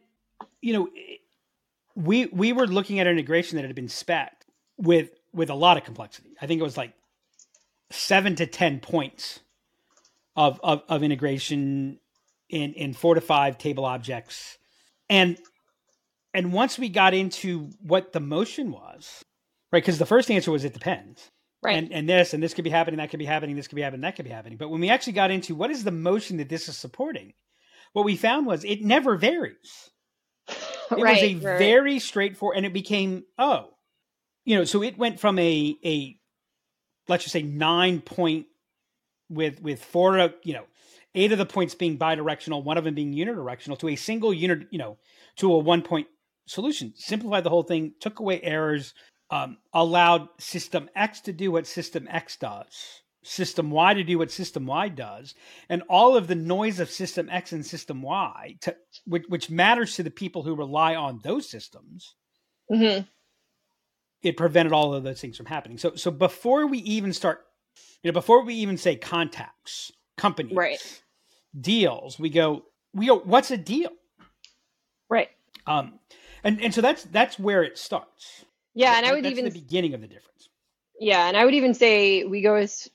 [0.61, 0.89] you know,
[1.95, 4.45] we we were looking at an integration that had been spec
[4.77, 6.31] with with a lot of complexity.
[6.41, 6.93] I think it was like
[7.91, 9.39] seven to ten points
[10.35, 11.99] of of, of integration
[12.49, 14.57] in in four to five table objects,
[15.09, 15.37] and
[16.33, 19.23] and once we got into what the motion was,
[19.71, 19.83] right?
[19.83, 21.29] Because the first answer was it depends,
[21.61, 21.77] right?
[21.77, 23.81] And and this and this could be happening, that could be happening, this could be
[23.81, 24.57] happening, that could be happening.
[24.57, 27.33] But when we actually got into what is the motion that this is supporting,
[27.93, 29.90] what we found was it never varies.
[30.91, 31.57] It right, was a right.
[31.57, 33.69] very straightforward, and it became oh,
[34.45, 36.17] you know, so it went from a a
[37.07, 38.47] let's just say nine point
[39.29, 40.65] with with four of you know
[41.15, 44.67] eight of the points being bidirectional, one of them being unidirectional, to a single unit,
[44.71, 44.97] you know,
[45.37, 46.07] to a one point
[46.47, 46.93] solution.
[46.95, 48.93] Simplified the whole thing, took away errors,
[49.29, 54.31] um, allowed System X to do what System X does, System Y to do what
[54.31, 55.35] System Y does,
[55.69, 59.95] and all of the noise of System X and System Y, to, which, which matters
[59.95, 62.15] to the people who rely on those systems.
[62.71, 63.03] Mm-hmm.
[64.23, 65.77] It prevented all of those things from happening.
[65.77, 67.41] So, so before we even start,
[68.03, 71.01] you know, before we even say contacts, companies, Right.
[71.59, 73.89] deals, we go, we go, what's a deal?
[75.09, 75.29] Right.
[75.67, 75.99] Um,
[76.43, 78.45] and and so that's that's where it starts.
[78.73, 80.49] Yeah, and I would that's even the beginning of the difference.
[80.99, 82.89] yeah, and I would even say we go as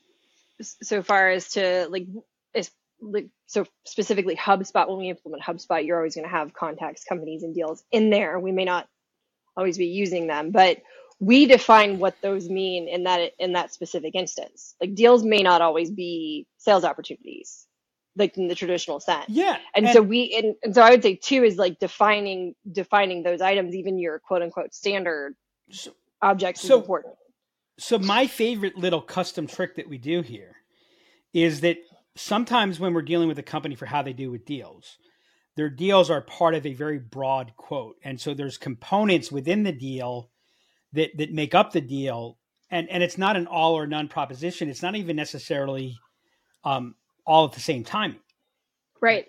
[0.61, 2.07] so far as to like
[2.55, 4.87] as like so specifically HubSpot.
[4.87, 8.39] When we implement HubSpot, you're always going to have contacts, companies, and deals in there.
[8.39, 8.87] We may not
[9.55, 10.81] always be using them, but
[11.19, 14.75] we define what those mean in that in that specific instance.
[14.79, 17.65] Like deals may not always be sales opportunities,
[18.15, 19.25] like in the traditional sense.
[19.27, 23.23] Yeah, and, so we and, and so i would say two is like defining defining
[23.23, 25.35] those items even your quote unquote standard
[25.71, 25.91] so,
[26.21, 27.15] objects So- is important
[27.77, 30.55] so my favorite little custom trick that we do here
[31.33, 31.77] is that
[32.15, 34.97] sometimes when we're dealing with a company for how they do with deals,
[35.55, 39.71] their deals are part of a very broad quote, and so there's components within the
[39.71, 40.29] deal
[40.93, 42.37] that that make up the deal,
[42.69, 44.69] and and it's not an all or none proposition.
[44.69, 45.97] It's not even necessarily
[46.63, 48.17] um, all at the same time.
[49.01, 49.27] right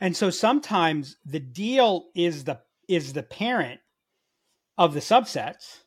[0.00, 3.80] And so sometimes the deal is the is the parent
[4.78, 5.80] of the subsets,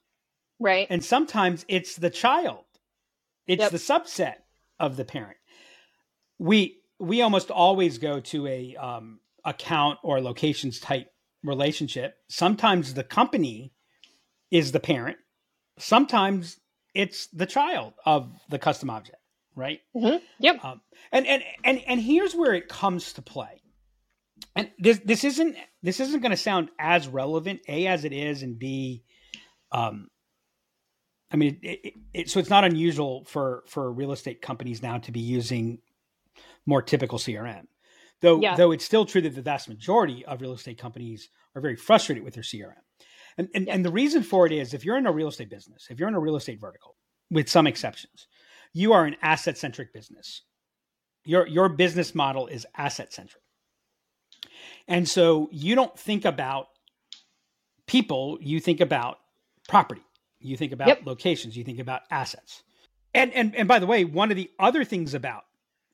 [0.62, 2.64] right and sometimes it's the child.
[3.48, 3.72] It's Yep.
[3.72, 4.36] the subset
[4.80, 5.38] of the parent.
[6.40, 11.08] We we almost always go to a um, account or locations type
[11.44, 12.16] relationship.
[12.30, 13.74] Sometimes the company
[14.52, 15.18] is the parent.
[15.80, 16.60] Sometimes
[16.94, 19.18] it's the child of the custom object,
[19.56, 19.80] right?
[19.96, 20.24] Mm-hmm.
[20.40, 23.62] yep Um, and, and and and here's where it comes to play.
[24.56, 28.44] And this this isn't this isn't going to sound as relevant a as it is,
[28.44, 29.04] and b,
[29.72, 30.10] um,
[31.32, 34.98] I mean, it, it, it, so it's not unusual for for real estate companies now
[35.00, 35.80] to be using
[36.66, 37.66] more typical CRM,
[38.22, 38.56] though Yeah.
[38.56, 42.24] though it's still true that the vast majority of real estate companies are very frustrated
[42.24, 42.76] with their CRM.
[43.38, 43.74] And and, Yeah.
[43.76, 46.10] and the reason for it is if you're in a real estate business, if you're
[46.10, 46.96] in a real estate vertical,
[47.30, 48.28] with some exceptions,
[48.74, 50.44] you are an asset centric business.
[51.24, 53.44] Your your business model is asset centric.
[54.88, 56.68] And so you don't think about
[57.88, 59.18] people, you think about
[59.70, 60.02] property.
[60.42, 61.06] You think about Yep.
[61.06, 62.64] locations, you think about assets.
[63.14, 65.46] And and and by the way, one of the other things about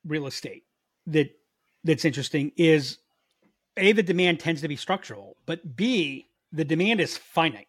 [0.05, 0.63] real estate
[1.07, 1.31] that
[1.83, 2.99] that's interesting is
[3.75, 7.67] a the demand tends to be structural, but b the demand is finite.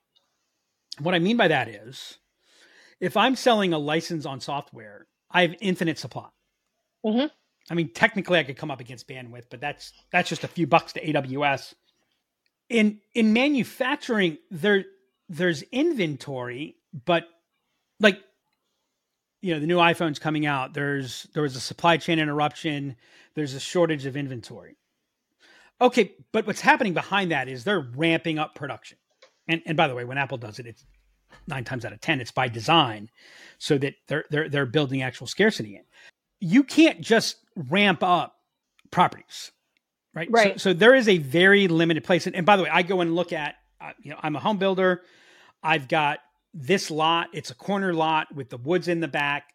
[0.98, 2.18] What I mean by that is
[3.00, 6.28] if I'm selling a license on software, I have infinite supply.
[7.04, 7.30] Mhm.
[7.70, 10.66] I mean, technically, I could come up against bandwidth, but that's that's just a few
[10.66, 11.74] bucks to AWS.
[12.68, 14.84] In in manufacturing, there
[15.28, 17.24] there's inventory, but
[18.00, 18.20] like
[19.40, 20.74] you know, the new iPhone's coming out.
[20.74, 22.96] There's there was a supply chain interruption.
[23.34, 24.76] There's a shortage of inventory.
[25.80, 28.98] Okay, but what's happening behind that is they're ramping up production.
[29.46, 30.84] And and by the way, when Apple does it, it's
[31.46, 33.10] nine times out of ten, it's by design,
[33.58, 35.82] so that they're they're they're building actual scarcity in.
[36.40, 38.36] You can't just ramp up
[38.90, 39.52] properties,
[40.14, 40.28] right?
[40.30, 40.60] Right.
[40.60, 42.26] So, so there is a very limited place.
[42.26, 44.40] And, and by the way, I go and look at, uh, you know, I'm a
[44.40, 45.02] home builder.
[45.62, 46.20] I've got
[46.54, 47.28] this lot.
[47.32, 49.52] It's a corner lot with the woods in the back.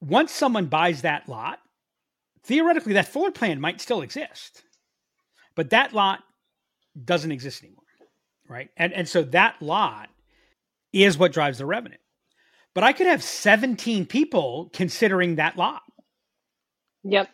[0.00, 1.58] Once someone buys that lot,
[2.44, 4.62] theoretically, that floor plan might still exist,
[5.54, 6.20] but that lot
[7.04, 7.84] doesn't exist anymore,
[8.48, 8.70] right?
[8.76, 10.08] And and so that lot
[10.92, 11.98] is what drives the revenue.
[12.74, 15.82] But I could have 17 people considering that lot.
[17.02, 17.28] yep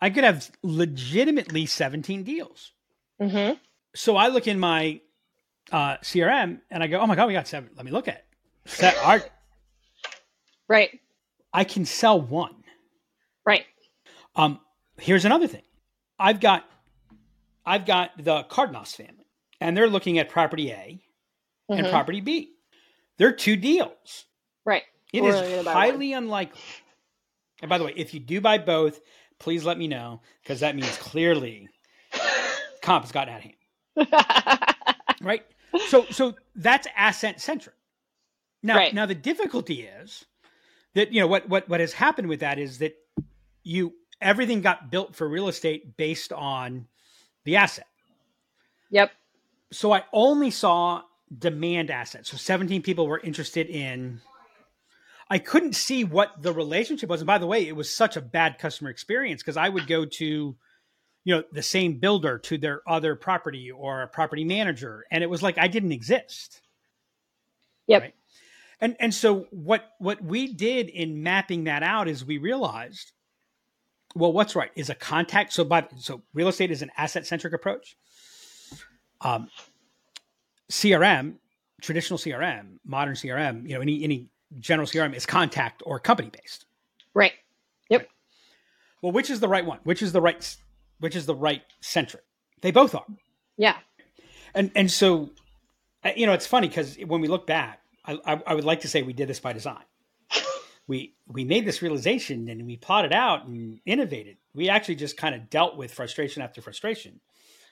[0.00, 2.72] I could have legitimately 17 deals.
[3.20, 3.52] hmm
[3.94, 5.00] So I look in my
[5.72, 7.70] uh, CRM and I go, oh my God, we got seven.
[7.76, 8.24] Let me look at it.
[8.66, 9.30] Set art.
[10.68, 10.90] right
[11.52, 12.64] I can sell one.
[13.46, 13.64] right
[14.36, 14.60] Um,
[14.98, 15.62] here's another thing.
[16.18, 16.64] I've got
[17.66, 19.26] I've got the Cardenas family,
[19.60, 21.00] and they're looking at property A
[21.70, 21.90] and Mhm.
[21.90, 22.52] property B.
[23.18, 24.26] They're two deals.
[24.64, 26.60] right It We're is highly unlikely.
[27.62, 29.00] And by the way, if you do buy both,
[29.38, 31.68] please let me know because that means clearly
[32.82, 34.74] comp has gotten out of hand.
[35.22, 35.44] right?
[35.94, 37.76] So so that's asset centric.
[38.64, 38.94] Now Right.
[38.94, 40.24] now the difficulty is
[40.94, 42.94] that you know what what what has happened with that is that
[43.62, 46.88] you everything got built for real estate based on
[47.44, 47.86] the asset.
[48.90, 49.12] yep
[49.70, 51.02] So I only saw
[51.36, 52.28] demand assets.
[52.28, 54.20] So 17 people were interested in
[55.30, 57.20] I couldn't see what the relationship was.
[57.20, 60.04] And by the way, it was such a bad customer experience because I would go
[60.04, 60.56] to
[61.24, 65.30] you know the same builder to their other property or a property manager and it
[65.30, 66.60] was like I didn't exist.
[67.86, 68.02] Yep.
[68.02, 68.14] Right?
[68.80, 73.12] And and so what what we did in mapping that out is we realized,
[74.14, 75.52] well, what's right is a contact.
[75.52, 77.96] So by so real estate is an asset centric approach.
[79.20, 79.48] Um,
[80.70, 81.36] CRM,
[81.80, 86.66] traditional CRM, modern CRM, you know, any any general CRM is contact or company based.
[87.14, 87.32] Right.
[87.90, 88.08] Yep.
[89.02, 89.78] Well, which is the right one?
[89.84, 90.56] Which is the right
[91.04, 92.24] which is the right centric?
[92.62, 93.04] They both are.
[93.58, 93.76] Yeah.
[94.54, 95.28] And and so
[96.02, 98.80] uh, you know, it's funny because when we look back, I, I, I would like
[98.80, 99.84] to say we did this by design.
[100.86, 104.38] we we made this realization and we plotted out and innovated.
[104.54, 107.20] We actually just kind of dealt with frustration after frustration.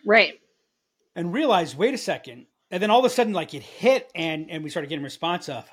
[0.05, 0.35] Right.
[1.17, 2.47] And realized, wait a second.
[2.71, 5.49] And then all of a sudden, like it hit and and we started getting response
[5.49, 5.67] of,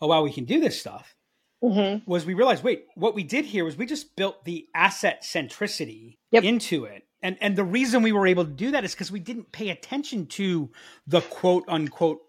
[0.00, 1.14] oh wow, we can do this stuff.
[1.64, 2.10] Mm-hmm.
[2.10, 6.18] Was we realized, wait, what we did here was we just built the asset centricity
[6.30, 6.44] yep.
[6.44, 7.04] into it.
[7.22, 9.70] And and the reason we were able to do that is because we didn't pay
[9.70, 10.70] attention to
[11.06, 12.20] the quote unquote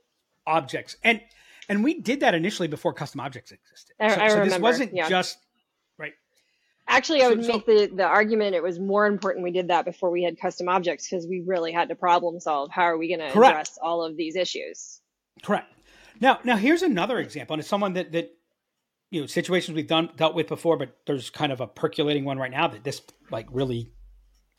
[0.47, 0.95] objects.
[1.03, 1.21] And
[1.67, 3.95] and we did that initially before custom objects existed.
[3.99, 4.49] I, so, I so remember.
[4.51, 5.09] this wasn't yeah.
[5.09, 5.37] just
[5.97, 6.13] right.
[6.87, 9.83] Actually, I would so, make the, the argument it was more important we did that
[9.83, 13.09] before we had custom objects because we really had to problem solve how are we
[13.09, 15.01] going to address all of these issues.
[15.43, 15.67] Correct.
[16.21, 18.31] Now, now here's another example, and it's someone that that
[19.09, 22.37] you know situations we've done dealt with before, but there's kind of a percolating one
[22.37, 23.91] right now that this like really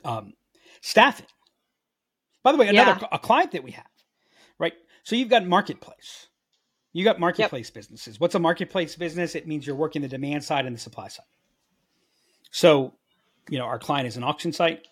[0.04, 0.34] um,
[0.80, 1.26] staffing.
[2.42, 3.08] By the way, another yeah.
[3.12, 3.86] a client that we have,
[4.58, 4.72] right?
[5.02, 6.28] So you've got marketplace.
[6.92, 7.74] You got marketplace yep.
[7.74, 8.18] businesses.
[8.18, 9.34] What's a marketplace business?
[9.34, 11.26] It means you're working the demand side and the supply side.
[12.50, 12.94] So,
[13.50, 14.86] you know, our client is an auction site.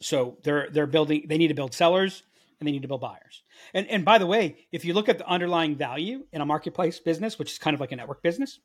[0.00, 1.26] So they're they're building.
[1.28, 2.22] They need to build sellers
[2.58, 3.42] and they need to build buyers.
[3.74, 7.00] And and by the way, if you look at the underlying value in a marketplace
[7.00, 8.60] business, which is kind of like a network business,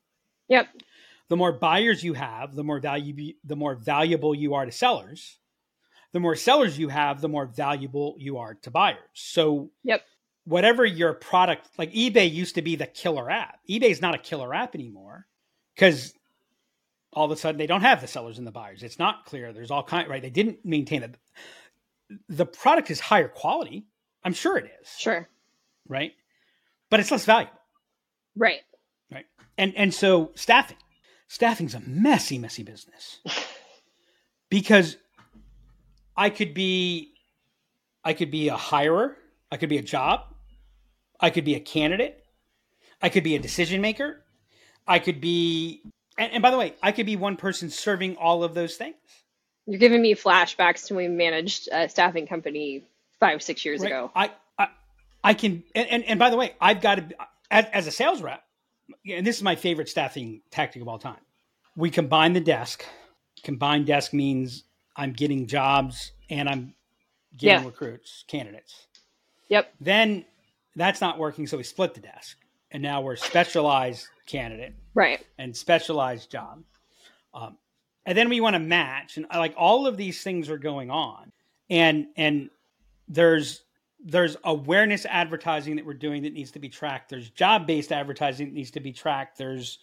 [0.52, 0.68] yep.
[1.28, 5.38] The more buyers you have, the more value the more valuable you are to sellers
[6.12, 8.98] the more sellers you have, the more valuable you are to buyers.
[9.14, 10.02] So, yep.
[10.44, 13.60] Whatever your product, like eBay used to be the killer app.
[13.70, 15.28] eBay is not a killer app anymore
[15.74, 16.14] because
[17.12, 18.82] all of a sudden they don't have the sellers and the buyers.
[18.82, 19.52] It's not clear.
[19.52, 20.20] There's all kind right.
[20.20, 21.16] They didn't maintain it.
[22.28, 23.86] The product is higher quality.
[24.24, 24.88] I'm sure it is.
[24.98, 25.28] Sure.
[25.86, 26.12] Right.
[26.90, 27.56] But it's less valuable.
[28.36, 28.62] Right.
[29.58, 30.76] And and so staffing.
[31.28, 33.20] Staffing's a messy, messy business.
[34.50, 34.96] because
[36.16, 37.14] I could be
[38.04, 39.14] I could be a hirer,
[39.50, 40.20] I could be a job,
[41.20, 42.24] I could be a candidate,
[43.00, 44.22] I could be a decision maker,
[44.86, 45.82] I could be
[46.18, 48.96] and, and by the way, I could be one person serving all of those things.
[49.66, 52.84] You're giving me flashbacks to when we managed a staffing company
[53.20, 53.86] five, six years right.
[53.86, 54.10] ago.
[54.14, 54.68] I, I,
[55.22, 57.08] I can, and, and, and by the way, I've got to,
[57.50, 58.42] as, as a sales rep,
[59.08, 61.20] and this is my favorite staffing tactic of all time.
[61.76, 62.84] We combine the desk.
[63.42, 64.64] Combined desk means
[64.96, 66.74] I'm getting jobs and I'm
[67.36, 67.66] getting yeah.
[67.66, 68.86] recruits, candidates.
[69.48, 69.74] Yep.
[69.80, 70.24] Then
[70.76, 72.38] that's not working, so we split the desk,
[72.70, 76.62] and now we're specialized candidate, right, and specialized job.
[77.34, 77.58] Um,
[78.06, 81.32] and then we want to match, and like all of these things are going on,
[81.68, 82.50] and and
[83.08, 83.62] there's
[84.04, 87.08] there's awareness advertising that we're doing that needs to be tracked.
[87.10, 89.38] There's job based advertising that needs to be tracked.
[89.38, 89.78] There's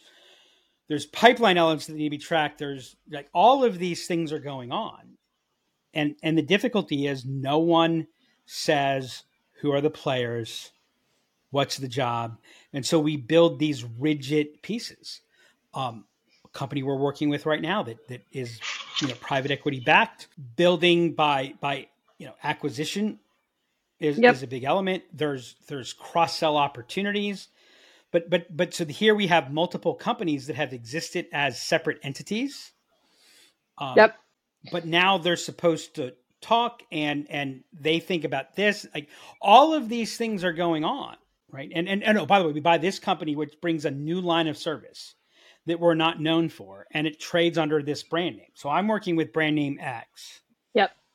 [0.87, 2.57] there's pipeline elements that need to be tracked.
[2.57, 5.17] There's like all of these things are going on.
[5.93, 8.07] And and the difficulty is no one
[8.45, 9.23] says
[9.61, 10.71] who are the players,
[11.51, 12.37] what's the job.
[12.73, 15.21] And so we build these rigid pieces.
[15.73, 16.05] Um,
[16.51, 18.59] company we're working with right now that that is
[19.01, 23.19] you know private equity backed, building by by you know acquisition
[23.99, 24.35] is, yep.
[24.35, 25.03] is a big element.
[25.13, 27.49] There's there's cross sell opportunities
[28.11, 32.71] but but but so here we have multiple companies that have existed as separate entities.
[33.77, 34.15] Um, yep.
[34.71, 38.85] But now they're supposed to talk and and they think about this.
[38.93, 39.09] Like
[39.41, 41.17] all of these things are going on,
[41.51, 41.71] right?
[41.73, 44.21] And and, and oh, by the way, we buy this company which brings a new
[44.21, 45.15] line of service
[45.67, 48.51] that we're not known for, and it trades under this brand name.
[48.55, 50.41] So I'm working with brand name X.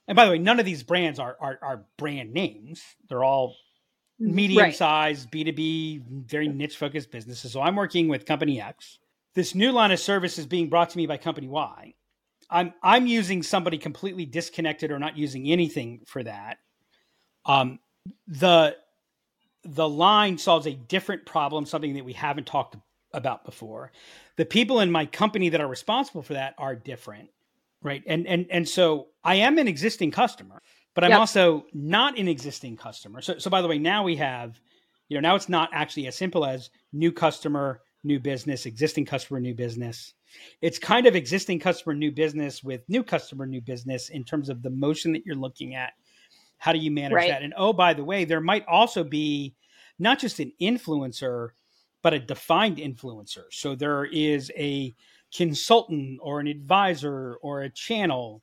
[0.06, 2.82] And by the way, none of these brands are are, are brand names.
[3.08, 3.56] They're all
[4.18, 4.74] medium right.
[4.74, 7.52] sized B2B, very niche focused businesses.
[7.52, 8.98] So I'm working with company X.
[9.34, 11.94] This new line of service is being brought to me by company Y.
[12.50, 16.58] I'm I'm using somebody completely disconnected or not using anything for that.
[17.46, 17.80] Um,
[18.26, 18.76] the
[19.64, 22.76] the line solves a different problem, something that we haven't talked
[23.12, 23.92] about before.
[24.36, 27.30] The people in my company that are responsible for that are different,
[27.84, 28.02] right?
[28.08, 30.60] And and and so I am an existing customer
[30.94, 31.20] but I'm yep.
[31.20, 33.20] also not an existing customer.
[33.20, 34.60] So, so by the way, now we have,
[35.08, 39.40] you know, now it's not actually as simple as new customer, new business, existing customer,
[39.40, 40.14] new business.
[40.62, 44.62] It's kind of existing customer, new business with new customer, new business in terms of
[44.62, 45.92] the motion that you're looking at.
[46.58, 47.28] How do you manage right.
[47.28, 47.42] that?
[47.42, 49.54] And oh, by the way, there might also be
[49.98, 51.50] not just an influencer,
[52.02, 53.44] but a defined influencer.
[53.50, 54.94] So there is a
[55.34, 58.42] consultant or an advisor or a channel.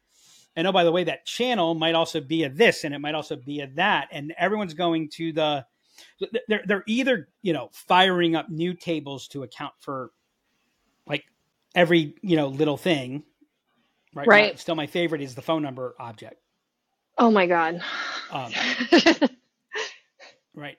[0.56, 3.16] And oh, by the way, that channel might also be a this and it might
[3.16, 4.10] also be a that.
[4.12, 5.66] And everyone's going to the,
[6.48, 10.12] they're, they're either, you know, firing up new tables to account for
[11.08, 11.24] like
[11.74, 13.24] every, you know, little thing.
[14.14, 14.28] Right.
[14.28, 14.60] Right.
[14.60, 16.36] Still, my favorite is the phone number object.
[17.18, 17.82] Oh my God.
[18.30, 18.52] Um,
[20.54, 20.78] right.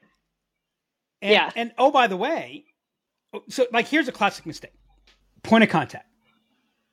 [1.22, 1.50] And, Yeah.
[1.56, 2.66] And oh, by the way,
[3.48, 4.72] so like here's a classic mistake
[5.42, 6.06] point of contact.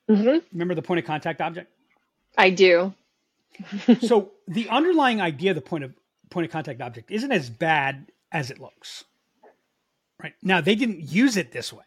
[0.08, 1.70] hmm Remember the point of contact object?
[2.36, 2.94] I do.
[4.00, 5.92] so the underlying idea of the point of
[6.30, 9.04] point of contact object isn't as bad as it looks.
[10.22, 10.34] Right.
[10.42, 11.84] Now they didn't use it this way.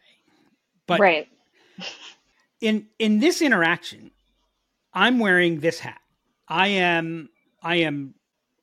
[0.86, 1.28] But right.
[2.60, 4.10] in in this interaction,
[4.92, 6.00] I'm wearing this hat.
[6.48, 7.30] I am
[7.62, 8.14] I am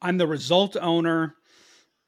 [0.02, 1.36] I'm the result owner,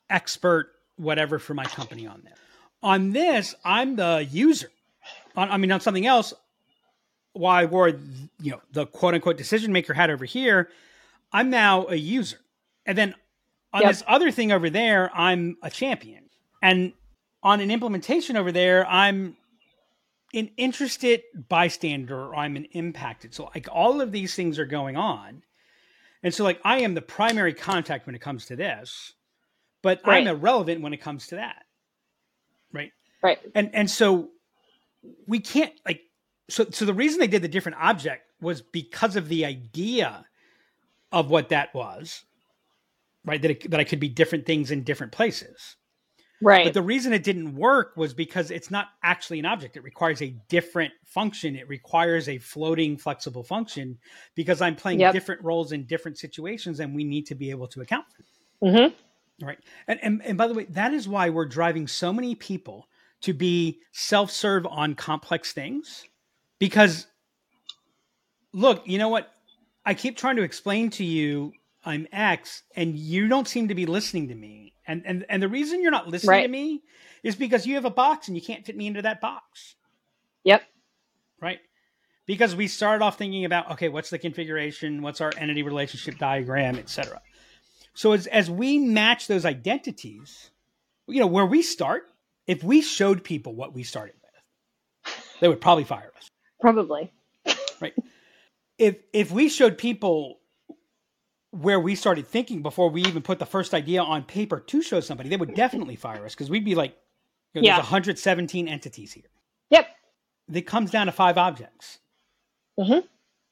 [0.10, 2.40] expert, whatever for my company on this.
[2.82, 4.70] On this, I'm the user.
[5.36, 6.34] On, I mean, on something else,
[7.34, 10.70] while I wore you know the quote unquote decision maker hat over here,
[11.32, 12.38] I'm now a user.
[12.86, 13.16] And then
[13.74, 13.92] on Yep.
[13.92, 16.30] this other thing over there, I'm a champion.
[16.62, 16.94] And
[17.42, 19.36] on an implementation over there, I'm
[20.34, 23.34] an interested bystander or I'm an impacted.
[23.34, 25.44] So like all of these things are going on.
[26.24, 29.14] And so like I am the primary contact when it comes to this,
[29.82, 31.66] but I'm irrelevant when it comes to that.
[32.72, 32.92] Right.
[33.22, 33.40] Right.
[33.56, 34.30] And and so
[35.28, 36.02] we can't like
[36.50, 40.26] so so the reason they did the different object was because of the idea
[41.12, 42.24] of what that was.
[43.26, 43.42] Right?
[43.42, 45.78] That it, that I could be different things in different places.
[46.44, 46.66] Right.
[46.66, 49.78] But the reason it didn't work was because it's not actually an object.
[49.78, 51.56] It requires a different function.
[51.56, 53.98] It requires a floating, flexible function
[54.36, 55.14] because I'm playing Yep.
[55.14, 58.06] different roles in different situations and we need to be able to account
[58.60, 58.78] for mm-hmm.
[58.78, 58.98] it.
[59.42, 59.58] Right.
[59.88, 62.88] And, and, and by the way, that is why we're driving so many people
[63.24, 66.06] to be self serve on complex things
[66.60, 67.08] because
[68.54, 69.32] look, you know what?
[69.86, 71.54] I keep trying to explain to you
[71.86, 74.74] I'm X and you don't seem to be listening to me.
[74.88, 76.82] And and and the reason you're not listening to me
[77.24, 79.76] is because you have a box and you can't fit me into that box,
[80.44, 80.64] Yep.
[81.42, 81.60] right?
[82.26, 86.78] Because we started off thinking about okay, what's the configuration, what's our entity relationship diagram,
[86.78, 87.22] etc.
[87.94, 90.52] So as as we match those identities,
[91.08, 92.04] you know, where we start,
[92.48, 96.28] if we showed people what we started with, they would probably fire us.
[96.62, 97.12] Probably.
[97.82, 97.94] right
[98.78, 100.40] if if we showed people
[101.52, 105.00] where we started thinking before we even put the first idea on paper to show
[105.02, 106.96] somebody they would definitely fire us because we'd be like
[107.54, 107.76] you know, Yeah.
[107.76, 109.26] there's 117 entities here
[109.70, 109.88] Yep.
[110.54, 112.00] it comes down to five objects
[112.80, 113.08] Mhm.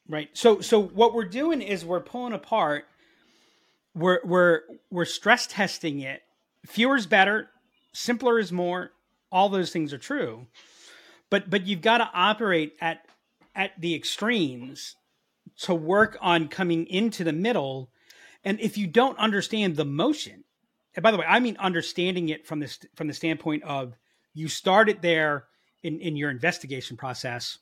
[0.07, 2.85] right so so what we're doing is we're pulling apart
[3.93, 6.21] we're we're we're stress testing it
[6.65, 7.49] fewer is better
[7.93, 8.91] simpler is more.
[9.31, 10.47] All those things are true.
[11.29, 13.05] But but you've got to operate at
[13.55, 14.95] at the extremes
[15.61, 17.91] to work on coming into the middle.
[18.43, 20.43] And if you don't understand the motion
[20.95, 23.93] and by the way i mean understanding it from this from the standpoint of
[24.33, 25.45] you started there
[25.83, 27.57] in in your investigation process.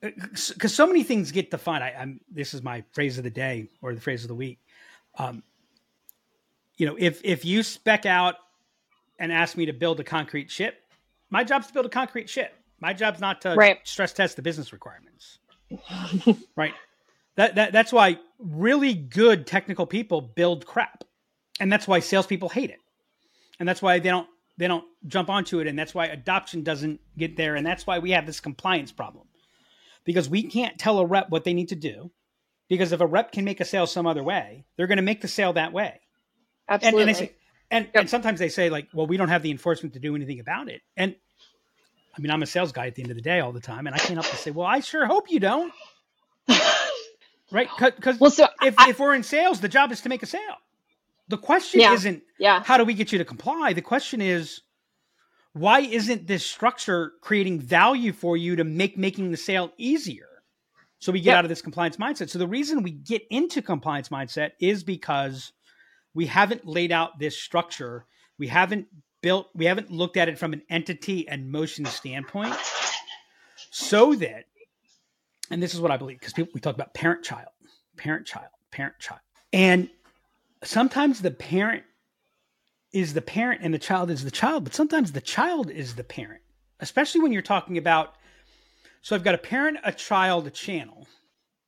[0.00, 1.82] Because so many things get defined.
[1.82, 4.58] I, i'm this is my phrase of the day or the phrase of the week.
[5.18, 5.42] Um,
[6.76, 8.36] you know if if you spec out
[9.18, 10.82] and ask me to build a concrete ship
[11.30, 12.52] my job's to build a concrete ship.
[12.80, 13.78] My job's not to Right.
[13.84, 15.38] stress test the business requirements.
[16.56, 16.74] Right?
[17.34, 21.04] That, that that's why really good technical people build crap
[21.60, 22.78] and that's why salespeople hate it.
[23.58, 27.00] And that's why they don't they don't jump onto it and that's why adoption doesn't
[27.18, 29.26] get there and that's why we have this compliance problem.
[30.04, 32.10] Because we can't tell a rep what they need to do
[32.68, 35.20] because if a rep can make a sale some other way they're going to make
[35.20, 36.00] the sale that way.
[36.68, 37.00] And, Absolutely.
[37.02, 37.36] and, they say,
[37.70, 37.94] and, Yep.
[37.94, 40.68] and sometimes they say like well we don't have the enforcement to do anything about
[40.68, 41.14] it and
[42.16, 43.86] i mean i'm a sales guy at the end of the day all the time
[43.86, 45.72] and i can't help but say well i sure hope you don't
[47.52, 50.22] right because well, so if, I- if we're in sales the job is to make
[50.22, 50.56] a sale
[51.28, 51.92] the question Yeah.
[51.94, 52.62] isn't yeah.
[52.62, 53.72] how do we get you to comply?
[53.72, 54.60] The question is,
[55.54, 60.28] why isn't this structure creating value for you to make making the sale easier?
[61.00, 61.38] So we get Yep.
[61.38, 62.30] out of this compliance mindset.
[62.30, 65.52] So the reason we get into compliance mindset is because
[66.16, 68.06] we haven't laid out this structure.
[68.38, 68.86] We haven't
[69.20, 72.54] built, we haven't looked at it from an entity and motion standpoint
[73.70, 74.44] so that,
[75.50, 77.50] and this is what I believe, because people, we talk about parent child,
[77.98, 79.20] parent child, parent child.
[79.52, 79.90] And
[80.64, 81.84] sometimes the parent
[82.92, 86.04] is the parent and the child is the child, but sometimes the child is the
[86.04, 86.40] parent,
[86.80, 88.14] especially when you're talking about.
[89.02, 91.06] So I've got a parent, a child, a channel.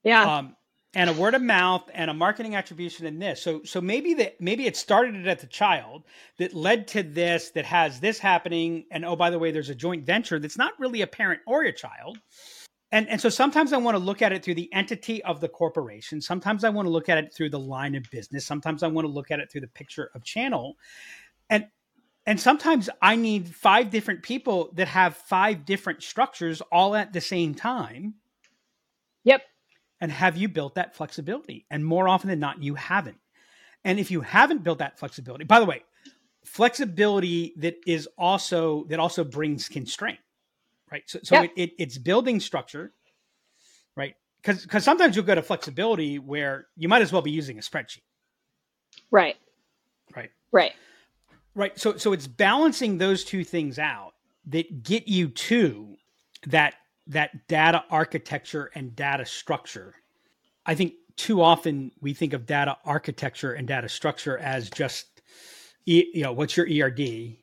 [0.03, 0.38] Yeah.
[0.38, 0.57] Um,
[0.95, 3.43] and a word of mouth and a marketing attribution in this.
[3.43, 6.05] So so maybe that maybe it started it at the child
[6.39, 9.74] that led to this that has this happening and oh by the way there's a
[9.74, 12.18] joint venture that's not really a parent or a child.
[12.91, 15.49] And and so sometimes I want to look at it through the entity of the
[15.49, 16.22] corporation.
[16.22, 18.47] Sometimes I want to look at it through the line of business.
[18.47, 20.76] Sometimes I want to look at it through the picture of channel.
[21.51, 21.66] And
[22.24, 27.20] and sometimes I need five different people that have five different structures all at the
[27.20, 28.14] same time.
[29.24, 29.43] Yep.
[30.01, 31.66] And have you built that flexibility?
[31.70, 33.18] And more often than not, you haven't.
[33.84, 35.82] And if you haven't built that flexibility, by the way,
[36.44, 40.18] flexibility that is also that also brings constraint,
[40.90, 41.03] right?
[41.07, 42.92] So, so it, it, it's building structure,
[43.96, 44.14] right?
[44.42, 47.61] Because because sometimes you'll go to flexibility where you might as well be using a
[47.61, 48.03] spreadsheet,
[49.11, 49.36] right?
[50.14, 50.30] Right.
[50.53, 50.72] Right.
[51.55, 51.78] Right.
[51.78, 54.12] So so it's balancing those two things out
[54.46, 55.96] that get you to
[56.46, 56.74] that
[57.09, 59.94] that data architecture and data structure.
[60.64, 65.06] I think too often we think of data architecture and data structure as just
[65.84, 67.36] you know what's your ERD?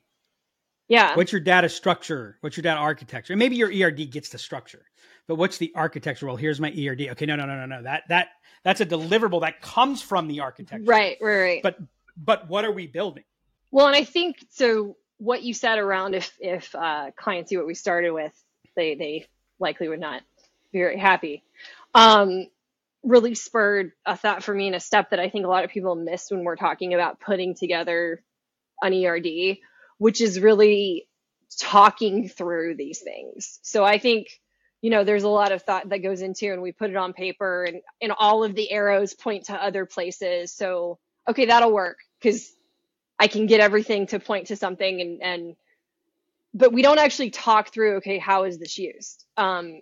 [0.88, 1.16] Yeah.
[1.16, 2.38] What's your data structure?
[2.40, 3.32] What's your data architecture?
[3.32, 4.86] And maybe your ERD gets the structure,
[5.26, 6.26] but what's the architecture?
[6.26, 7.08] Well, here's my ERD.
[7.10, 7.82] Okay, no, no, no, no, no.
[7.82, 8.28] That that
[8.62, 10.84] that's a deliverable that comes from the architecture.
[10.84, 11.62] Right, right, right.
[11.62, 11.78] But
[12.16, 13.24] but what are we building?
[13.72, 14.96] Well, and I think so.
[15.18, 18.32] What you said around if if uh, clients see what we started with,
[18.76, 19.26] they they
[19.58, 20.22] likely would not
[20.72, 21.42] be very happy.
[21.94, 22.46] Um,
[23.02, 25.70] really spurred a thought for me and a step that I think a lot of
[25.70, 28.22] people miss when we're talking about putting together
[28.82, 29.58] an ERD,
[29.98, 31.08] which is really
[31.58, 33.60] talking through these things.
[33.62, 34.28] So I think
[34.82, 37.12] you know there's a lot of thought that goes into and we put it on
[37.12, 41.98] paper and and all of the arrows point to other places so okay that'll work
[42.20, 42.52] because
[43.18, 45.56] I can get everything to point to something and and
[46.56, 49.24] but we don't actually talk through okay how is this used?
[49.36, 49.80] Um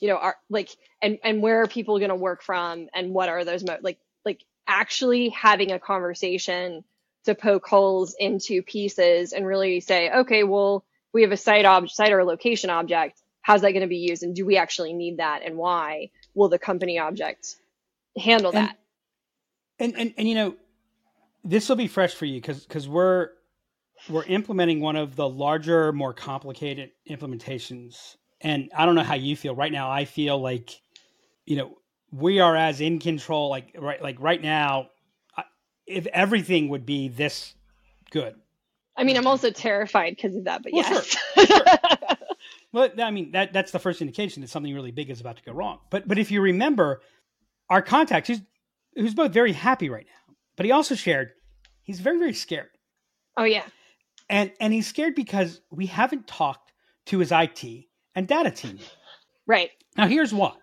[0.00, 0.70] you know are like
[1.02, 3.98] and and where are people going to work from and what are those mo- like
[4.24, 6.84] like actually having a conversation
[7.24, 11.96] to poke holes into pieces and really say okay well we have a site object
[11.96, 13.20] site or location object.
[13.42, 14.22] How's that going to be used?
[14.22, 15.42] And do we actually need that?
[15.44, 17.56] And why will the company object
[18.16, 18.78] handle and, that?
[19.78, 20.54] and and and you know
[21.44, 23.30] this will be fresh for you because because we're
[24.08, 28.16] we're implementing one of the larger, more complicated implementations.
[28.40, 29.90] And I don't know how you feel right now.
[29.90, 30.80] I feel like,
[31.44, 31.78] you know,
[32.12, 33.50] we are as in control.
[33.50, 34.88] Like right, like right now,
[35.86, 37.54] if everything would be this
[38.10, 38.34] good.
[38.96, 40.62] I mean, I'm also terrified because of that.
[40.62, 41.16] But well, yes.
[41.34, 41.46] Sure.
[41.46, 41.64] sure.
[42.72, 45.42] well, I mean that that's the first indication that something really big is about to
[45.42, 45.78] go wrong.
[45.90, 47.02] But but if you remember,
[47.68, 48.40] our contact, who's
[48.96, 50.20] who's both very happy right now
[50.60, 51.32] but he also shared
[51.84, 52.68] he's very, very scared.
[53.38, 53.64] Oh yeah.
[54.30, 56.72] And and he's scared because we haven't talked
[57.06, 57.64] to his IT
[58.14, 58.78] and data team.
[59.46, 59.70] Right.
[59.96, 60.56] Now here's what.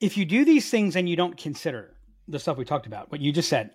[0.00, 1.94] If you do these things and you don't consider
[2.26, 3.70] the stuff we talked about, what you just said,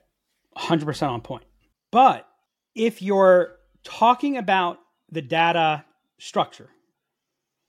[0.57, 1.43] 100% on point.
[1.91, 2.27] But
[2.75, 4.79] if you're talking about
[5.11, 5.85] the data
[6.19, 6.69] structure,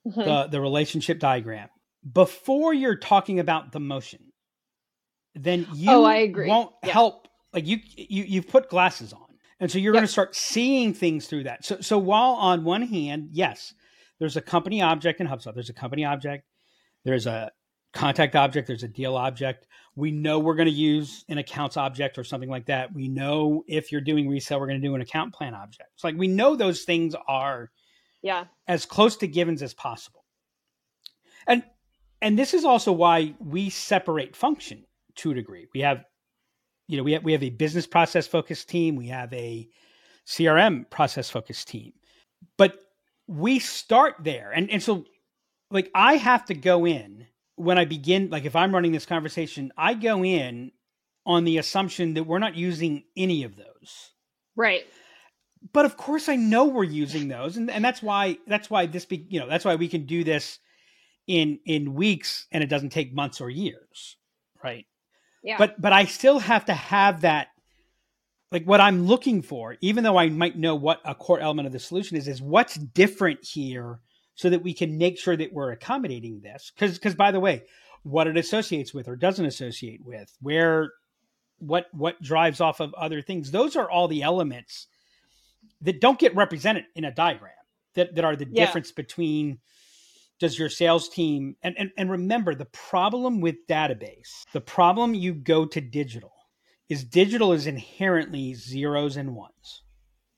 [0.06, 0.20] mm-hmm.
[0.20, 1.68] the, the relationship diagram,
[2.10, 4.32] before you're talking about the motion,
[5.34, 6.48] then you oh, I agree.
[6.48, 6.92] won't yeah.
[6.92, 9.26] help like you you you've put glasses on
[9.62, 10.00] and so you're yep.
[10.00, 11.64] going to start seeing things through that.
[11.64, 13.72] So so while on one hand yes
[14.18, 15.54] there's a company object in hubspot.
[15.54, 16.44] There's a company object.
[17.04, 17.50] There's a
[17.92, 18.66] contact object.
[18.66, 19.66] There's a deal object.
[19.96, 22.92] We know we're going to use an accounts object or something like that.
[22.92, 25.90] We know if you're doing resale we're going to do an account plan object.
[25.94, 27.70] It's like we know those things are
[28.22, 28.44] yeah.
[28.66, 30.24] as close to givens as possible.
[31.46, 31.62] And
[32.20, 34.84] and this is also why we separate function
[35.16, 35.66] to a degree.
[35.74, 36.04] We have
[36.88, 39.68] you know, we have, we have a business process focused team, we have a
[40.26, 41.92] CRM process focused team,
[42.56, 42.78] but
[43.26, 44.50] we start there.
[44.52, 45.04] And, and so,
[45.70, 47.26] like, I have to go in
[47.56, 50.72] when I begin, like, if I'm running this conversation, I go in
[51.24, 54.10] on the assumption that we're not using any of those.
[54.56, 54.84] Right.
[55.72, 59.04] But of course, I know we're using those, and, and that's why that's why this
[59.04, 60.58] be you know that's why we can do this
[61.28, 64.16] in in weeks, and it doesn't take months or years,
[64.62, 64.86] right?
[65.42, 65.56] Yeah.
[65.58, 67.48] But but I still have to have that
[68.52, 71.72] like what I'm looking for, even though I might know what a core element of
[71.72, 74.00] the solution is, is what's different here
[74.34, 76.70] so that we can make sure that we're accommodating this.
[76.74, 77.62] Because because by the way,
[78.02, 80.92] what it associates with or doesn't associate with, where
[81.58, 84.86] what what drives off of other things, those are all the elements
[85.80, 87.52] that don't get represented in a diagram
[87.94, 88.64] that, that are the yeah.
[88.64, 89.58] difference between
[90.42, 95.32] does your sales team and, and and remember the problem with database the problem you
[95.32, 96.32] go to digital
[96.88, 99.82] is digital is inherently zeros and ones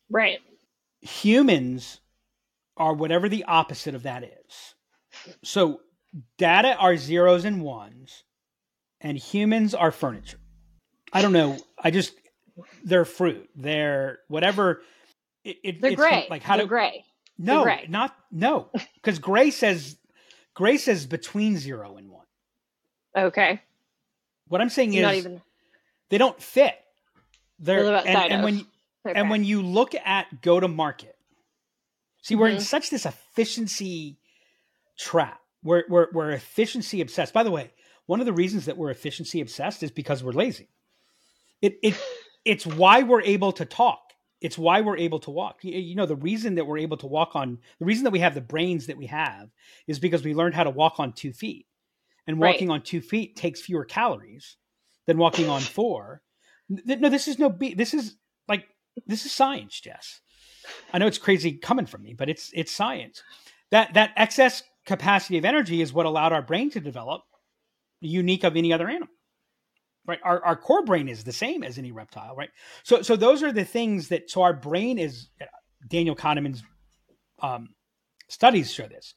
[0.09, 0.39] right
[1.01, 2.01] humans
[2.77, 4.75] are whatever the opposite of that is
[5.43, 5.81] so
[6.39, 8.25] data are zeros and ones
[9.05, 10.39] and humans are furniture.
[11.13, 11.59] I don't know.
[11.79, 12.15] I just
[12.83, 13.49] they're fruit.
[13.55, 14.83] They're whatever.
[15.45, 16.27] It, it, They're it's gray.
[16.31, 17.05] Like how They're to gray.
[17.39, 19.97] No, not no, because gray says
[20.55, 22.27] gray says between zero and one.
[23.17, 23.61] Okay.
[24.49, 25.41] What I'm saying is Not even.
[26.11, 26.75] they don't fit.
[27.59, 28.67] They're They live and, and when you-
[29.07, 29.21] Okay.
[29.21, 31.15] and when you look at go to market,
[32.23, 32.63] see we're in Mhm.
[32.63, 34.17] such this efficiency
[34.99, 35.41] trap.
[35.63, 37.35] We're, we're we're efficiency obsessed.
[37.35, 37.71] By the way,
[38.07, 40.69] one of the reasons that we're efficiency obsessed is because we're lazy.
[41.61, 41.95] It it
[42.47, 44.14] it's why we're able to talk.
[44.45, 45.61] It's why we're able to walk.
[45.63, 48.35] You, know, the reason that we're able to walk on the reason that we have
[48.35, 49.49] the brains that we have
[49.87, 51.67] is because we learned how to walk on two feet.
[52.27, 52.53] And Right.
[52.53, 54.59] walking on two feet takes fewer calories
[55.07, 56.21] than walking on four.
[56.69, 58.17] No, this is no be this is
[58.47, 58.69] like
[59.07, 60.21] this is science, Jess.
[60.93, 63.23] I know it's crazy coming from me, but it's it's science.
[63.71, 67.23] That that excess capacity of energy is what allowed our brain to develop,
[68.03, 69.09] unique of any other animal.
[70.07, 72.51] Right, our, our core brain is the same as any reptile, right?
[72.83, 75.29] So so those are the things that so our brain is
[75.89, 76.63] Daniel Kahneman's
[77.41, 77.71] um,
[78.29, 79.15] studies show this.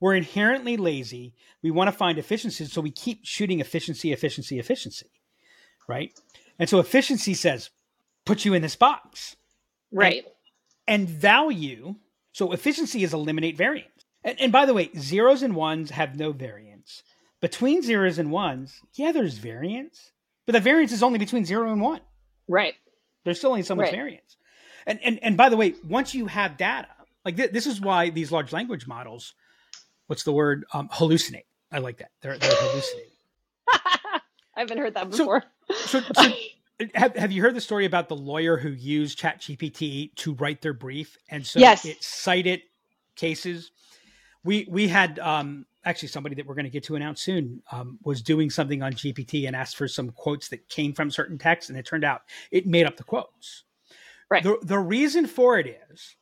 [0.00, 1.34] We're inherently lazy.
[1.62, 5.10] We want to find efficiencies, so we keep shooting efficiency, efficiency, efficiency,
[5.86, 6.10] right?
[6.58, 7.70] And so efficiency says,
[8.24, 9.36] put you in this box
[9.92, 10.24] right.
[10.88, 11.96] and value.
[12.32, 14.06] So efficiency is eliminate variance.
[14.24, 17.02] And, and by the way, zeros and ones have no variance.
[17.40, 20.12] Between zeros and ones, yeah, there's variance,
[20.50, 22.00] but the variance is only between zero and one.
[22.48, 22.74] Right.
[23.22, 23.94] There's still only so much Right.
[23.94, 24.36] variance.
[24.84, 26.88] And, and and by the way, once you have data,
[27.24, 29.34] like th- this is why these large language models,
[30.08, 30.64] what's the word?
[30.72, 31.44] Um, hallucinate.
[31.70, 32.10] I like that.
[32.20, 33.12] They're they're hallucinating.
[33.68, 34.20] I
[34.56, 35.44] haven't heard that So- before.
[35.76, 36.32] So, so
[36.96, 40.72] have, have you heard the story about the lawyer who used ChatGPT to write their
[40.72, 41.84] brief, and so Yes.
[41.84, 42.62] it cited
[43.14, 43.70] cases?
[44.42, 47.98] We we had um, actually somebody that we're going to get to announce soon um,
[48.04, 51.70] was doing something on GPT and asked for some quotes that came from certain texts,
[51.70, 53.64] and it turned out it made up the quotes.
[54.30, 54.42] Right.
[54.42, 56.16] The the reason for it is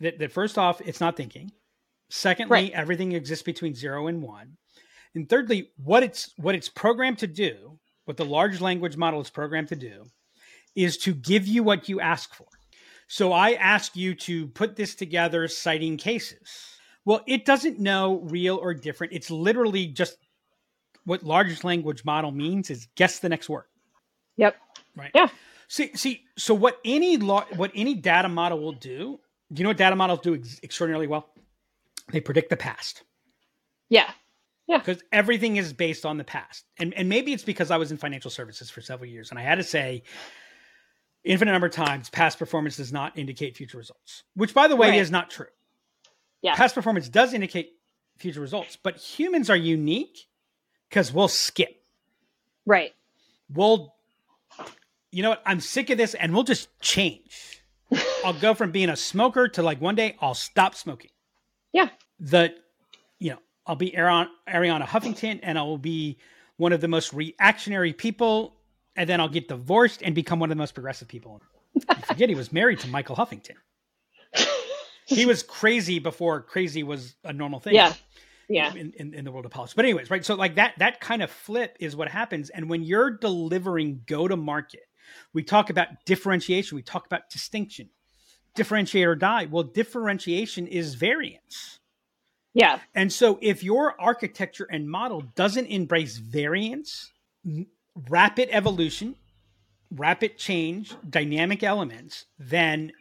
[0.00, 1.52] that, that first off, it's not thinking.
[2.10, 2.72] Secondly, Right.
[2.72, 4.56] everything exists between zero and one.
[5.14, 9.30] And thirdly, what it's what it's programmed to do, what the large language model is
[9.30, 10.04] programmed to do,
[10.74, 12.46] is to give you what you ask for.
[13.06, 16.73] So I ask you to put this together citing cases.
[17.04, 19.12] Well, it doesn't know real or different.
[19.12, 20.16] It's literally just
[21.04, 23.64] what large language model means is guess the next word.
[24.36, 24.56] Yep.
[24.96, 25.10] Right.
[25.14, 25.28] Yeah.
[25.68, 26.22] See, see.
[26.38, 29.20] So what any law, what any data model will do?
[29.52, 31.28] Do you know what data models do ex- extraordinarily well?
[32.10, 33.02] They predict the past
[33.88, 34.10] Yeah.
[34.66, 34.78] Yeah.
[34.78, 36.64] because everything is based on the past.
[36.78, 39.42] And and maybe it's because I was in financial services for several years and I
[39.42, 40.02] had to say
[41.24, 44.22] infinite number of times past performance does not indicate future results.
[44.34, 45.00] Which by the way Right.
[45.00, 45.46] is not true.
[46.44, 46.54] Yeah.
[46.54, 47.72] Past performance does indicate
[48.18, 50.28] future results, but humans are unique
[50.90, 51.82] cuz we'll skip.
[52.66, 52.94] Right.
[53.48, 53.94] We'll
[55.10, 55.42] you know what?
[55.46, 57.62] I'm sick of this and we'll just change.
[58.24, 61.12] I'll go from being a smoker to like one day I'll stop smoking.
[61.72, 61.88] Yeah.
[62.20, 62.54] The
[63.18, 66.18] you know, I'll be Arianna, Arianna Huffington and I will be
[66.58, 68.54] one of the most reactionary people
[68.96, 71.40] and then I'll get divorced and become one of the most progressive people.
[71.74, 73.56] You forget he was married to Michael Huffington.
[75.06, 77.74] He was crazy before crazy was a normal thing.
[77.74, 77.92] Yeah.
[78.48, 78.74] Yeah.
[78.74, 79.74] In, in, in the world of politics.
[79.74, 80.24] But anyways, right.
[80.24, 82.50] So like that that kind of flip is what happens.
[82.50, 84.86] And when you're delivering go to market,
[85.32, 87.90] we talk about differentiation, we talk about distinction.
[88.54, 89.48] Differentiate or die.
[89.50, 91.80] Well, differentiation is variance.
[92.52, 92.78] Yeah.
[92.94, 97.10] And so if your architecture and model doesn't embrace variance,
[98.08, 99.16] rapid evolution,
[99.90, 102.92] rapid change, dynamic elements, then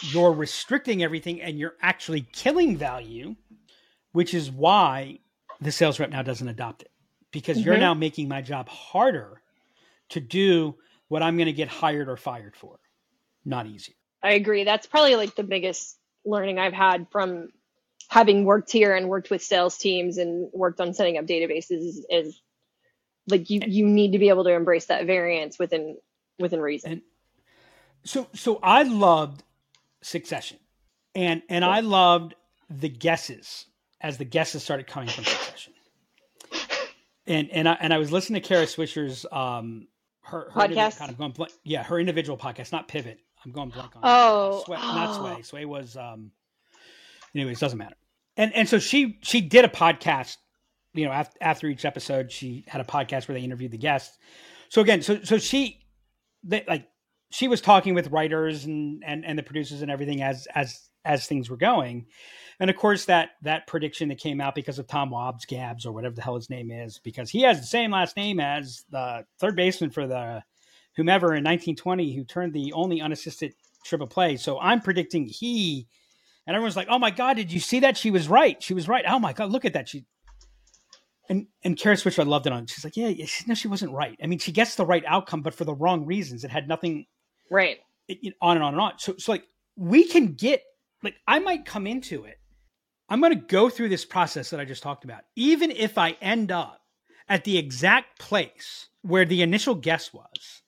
[0.00, 3.36] you're restricting everything and you're actually killing value,
[4.12, 5.18] which is why
[5.60, 6.90] the sales rep now doesn't adopt it.
[7.32, 7.80] Because you're Mhm.
[7.80, 9.42] now making my job harder
[10.10, 10.76] to do
[11.08, 12.80] what I'm going to get hired or fired for.
[13.44, 13.94] Not easier.
[14.22, 14.64] I agree.
[14.64, 17.48] That's probably like the biggest learning I've had from
[18.08, 22.06] having worked here and worked with sales teams and worked on setting up databases is,
[22.10, 22.42] is
[23.28, 25.96] like you you need to be able to embrace that variance within
[26.38, 26.92] within reason.
[26.92, 27.02] And
[28.04, 29.42] so so I loved
[30.02, 30.58] Succession.
[31.14, 32.34] And and I loved
[32.68, 33.66] the guesses
[34.00, 35.72] as the guesses started coming from Succession.
[37.26, 39.88] And and I and I was listening to Kara Swisher's um
[40.22, 40.98] her, her Podcast?
[40.98, 43.18] kind of going blank, yeah, her individual podcast, not Pivot.
[43.44, 44.02] I'm going blank on.
[44.04, 45.14] Oh, Sway, not.
[45.16, 45.42] Sway.
[45.42, 46.30] Sway was um
[47.34, 47.96] anyways, doesn't matter.
[48.36, 50.36] And and so she she did a podcast,
[50.94, 54.18] you know, after, after each episode, she had a podcast where they interviewed the guests.
[54.68, 55.84] So again, so so she
[56.44, 56.88] they, like
[57.30, 61.26] she was talking with writers and, and and the producers and everything as as as
[61.26, 62.06] things were going.
[62.58, 66.14] And of course, that that prediction that came out because of Tom Wambsgans or whatever
[66.14, 69.56] the hell his name is, because he has the same last name as the third
[69.56, 70.42] baseman for the
[70.96, 73.54] whomever in 1920 who turned the only unassisted
[73.84, 74.36] triple play.
[74.36, 75.86] So I'm predicting he,
[76.46, 77.96] and everyone's like, "Oh my god, did you see that?
[77.96, 78.62] She was right.
[78.62, 79.04] She was right.
[79.08, 79.88] Oh my god, look at that.
[79.88, 80.04] She."
[81.30, 82.66] And and Kara Swisher, I loved it on.
[82.66, 83.12] She's like, yeah,
[83.46, 84.18] no, she wasn't right.
[84.20, 86.42] I mean, she gets the right outcome, but for the wrong reasons.
[86.42, 87.06] It had nothing.
[87.50, 87.78] Right.
[88.08, 88.92] It, on and on and on.
[88.98, 89.44] So, so like
[89.76, 90.62] we can get
[91.02, 92.38] like I might come into it.
[93.08, 95.22] I'm going to go through this process that I just talked about.
[95.34, 96.80] Even if I end up
[97.28, 100.62] at the exact place where the initial guess was,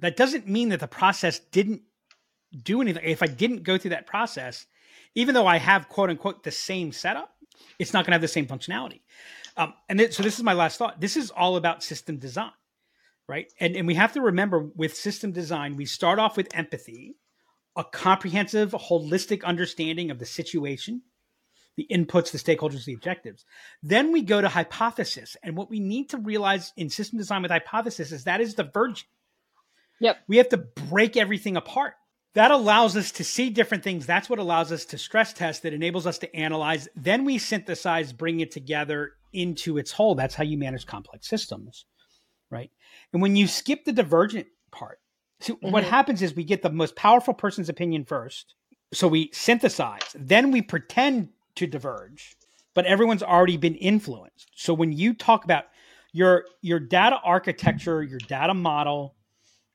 [0.00, 1.82] that doesn't mean that the process didn't
[2.62, 3.02] do anything.
[3.04, 4.66] If I didn't go through that process,
[5.14, 7.34] even though I have quote unquote the same setup,
[7.78, 9.00] it's not going to have the same functionality.
[9.56, 11.00] Um, and so this is my last thought.
[11.00, 12.52] This is all about system design,
[13.30, 13.52] right?
[13.60, 17.14] And, and we have to remember with system design, we start off with empathy,
[17.76, 21.02] a comprehensive, holistic understanding of the situation,
[21.76, 23.44] the inputs, the stakeholders, the objectives.
[23.84, 25.36] Then we go to hypothesis.
[25.44, 29.06] And what we need to realize in system design with hypothesis is that is divergent.
[30.00, 30.16] Yep.
[30.26, 31.94] We have to break everything apart.
[32.34, 34.06] That allows us to see different things.
[34.06, 35.62] That's what allows us to stress test.
[35.62, 36.88] That enables us to analyze.
[36.96, 40.16] Then we synthesize, bring it together into its whole.
[40.16, 41.86] That's how you manage complex systems,
[42.50, 42.70] right?
[43.12, 44.98] And when you skip the divergent part,
[45.40, 45.70] so mm-hmm.
[45.70, 48.54] what happens is we get the most powerful person's opinion first.
[48.92, 52.36] So we synthesize, then we pretend to diverge,
[52.74, 54.50] but everyone's already been influenced.
[54.54, 55.64] So when you talk about
[56.12, 59.14] your your data architecture, your data model,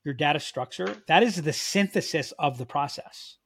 [0.03, 3.37] your data structure, that is the synthesis of the process.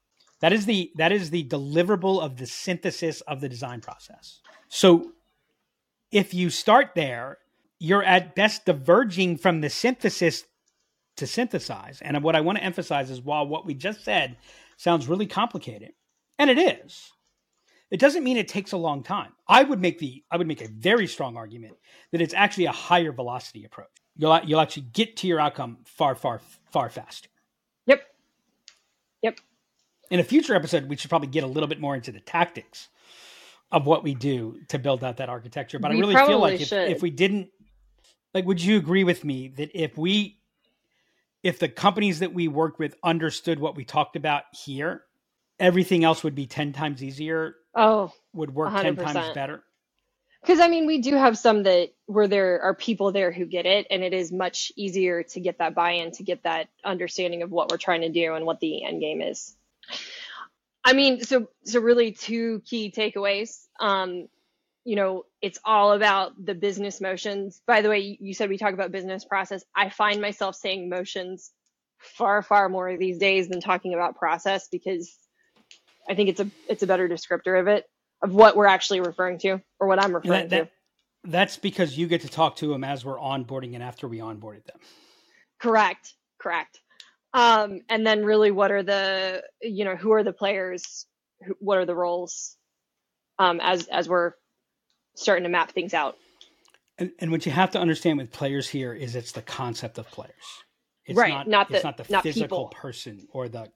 [0.41, 4.39] That is the that is the deliverable of the synthesis of the design process.
[4.69, 5.11] So
[6.11, 7.38] if you start there,
[7.80, 10.43] you're at best diverging from the synthesis
[11.17, 12.01] to synthesize.
[12.01, 14.38] And what I want to emphasize is while what we just said
[14.77, 15.91] sounds really complicated,
[16.38, 17.11] and it is,
[17.91, 19.32] it doesn't mean it takes a long time.
[19.47, 21.77] I would make the I would make a very strong argument
[22.11, 23.88] that it's actually a higher velocity approach.
[24.15, 27.30] You'll you'll actually get to your outcome far far far faster.
[27.88, 28.01] Yep.
[29.23, 29.39] Yep.
[30.11, 32.89] In a future episode, we should probably get a little bit more into the tactics
[33.71, 35.80] of what we do to build out that architecture.
[35.80, 37.49] But we I really feel like if, if we didn't,
[38.34, 40.39] like, would you agree with me that if we,
[41.43, 45.03] if the companies that we work with understood what we talked about here,
[45.59, 47.55] everything else would be 10 times easier?
[47.75, 48.82] Oh, would work 100%.
[48.82, 49.63] 10 times better?
[50.41, 53.65] Because I mean, we do have some that where there are people there who get
[53.65, 57.41] it, and it is much easier to get that buy in, to get that understanding
[57.41, 59.55] of what we're trying to do and what the end game is.
[60.84, 63.67] I mean, so so really two key takeaways.
[63.82, 64.30] Um,
[64.89, 67.61] you know, it's all about the business motions.
[67.67, 69.63] By the way, you said we talk about business process.
[69.75, 71.51] I find myself saying motions
[71.99, 75.15] far far more these days than talking about process because
[76.09, 77.85] I think it's a it's a better descriptor of it
[78.23, 80.71] of what we're actually referring to or what I'm referring that, that,
[81.23, 81.29] to.
[81.29, 84.65] That's because you get to talk to them as we're onboarding and after we onboarded
[84.65, 84.79] them.
[85.59, 86.15] Correct.
[86.39, 86.79] Correct.
[87.35, 91.05] Um, and then really what are the, you know, who are the players?
[91.45, 92.55] Who, what are the roles?
[93.37, 94.33] Um, as, as we're
[95.20, 96.17] starting to map things out.
[96.97, 100.09] And, and what you have to understand with players here is it's the concept of
[100.09, 100.34] players.
[101.05, 101.30] It's right.
[101.30, 102.80] Not, not the, it's not the not physical people.
[102.82, 103.72] person or the,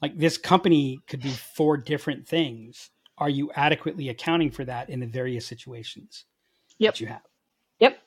[0.00, 2.90] like this company could be four different things.
[3.18, 6.24] Are you adequately accounting for that in the various situations
[6.78, 6.94] yep.
[6.94, 7.22] that you have?
[7.78, 7.98] Yep.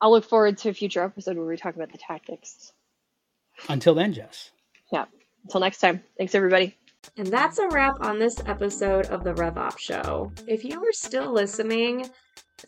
[0.00, 2.72] I'll look forward to a future episode where we talk about the tactics.
[3.68, 4.50] Until then, Jess.
[4.92, 5.06] Yeah.
[5.44, 6.02] Until next time.
[6.18, 6.76] Thanks, everybody.
[7.16, 10.32] And that's a wrap on this episode of the Rev RevOps Show.
[10.46, 12.10] If you are still listening,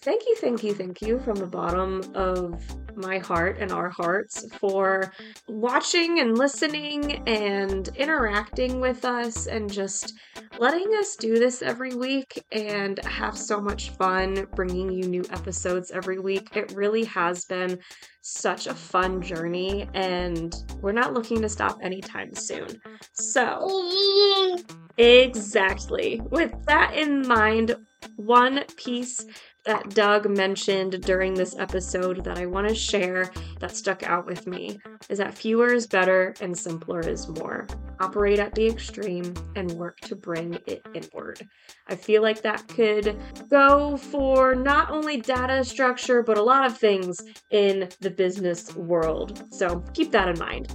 [0.01, 2.63] thank you, thank you, thank you from the bottom of
[2.97, 5.13] my heart and our hearts for
[5.49, 10.15] watching and listening and interacting with us and just
[10.59, 15.91] letting us do this every week and have so much fun bringing you new episodes
[15.91, 16.49] every week.
[16.57, 17.79] It really has been
[18.23, 22.81] such a fun journey and we're not looking to stop anytime soon.
[23.13, 24.59] So,
[24.97, 26.21] exactly.
[26.31, 27.77] With that in mind,
[28.17, 29.25] one piece
[29.67, 34.47] that Doug mentioned during this episode that I want to share that stuck out with
[34.47, 37.67] me is that fewer is better and simpler is more.
[38.01, 41.41] Operate at the extreme and work to bring it inward.
[41.89, 46.79] I feel like that could go for not only data structure, but a lot of
[46.79, 49.53] things in the business world.
[49.53, 50.75] So keep that in mind.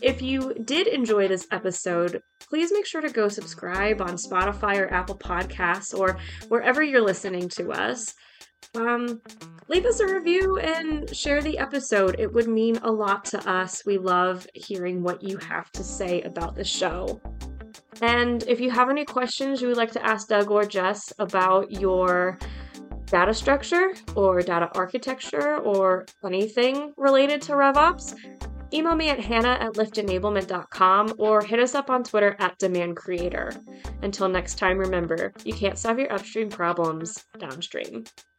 [0.00, 4.92] If you did enjoy this episode, please make sure to go subscribe on Spotify or
[4.92, 6.18] Apple Podcasts or
[6.48, 8.14] wherever you're listening to us
[8.74, 9.20] um,
[9.68, 12.16] leave us a review and share the episode.
[12.18, 13.82] It would mean a lot to us.
[13.86, 17.20] We love hearing what you have to say about the show.
[18.00, 21.70] And if you have any questions you would like to ask Doug or Jess about
[21.72, 22.38] your
[23.06, 28.14] data structure or data architecture or anything related to RevOps,
[28.72, 33.58] email me at hannah at liftenablement.com or hit us up on Twitter at demandcreator.
[34.02, 38.04] Until next time, remember, you can't solve your upstream problems downstream.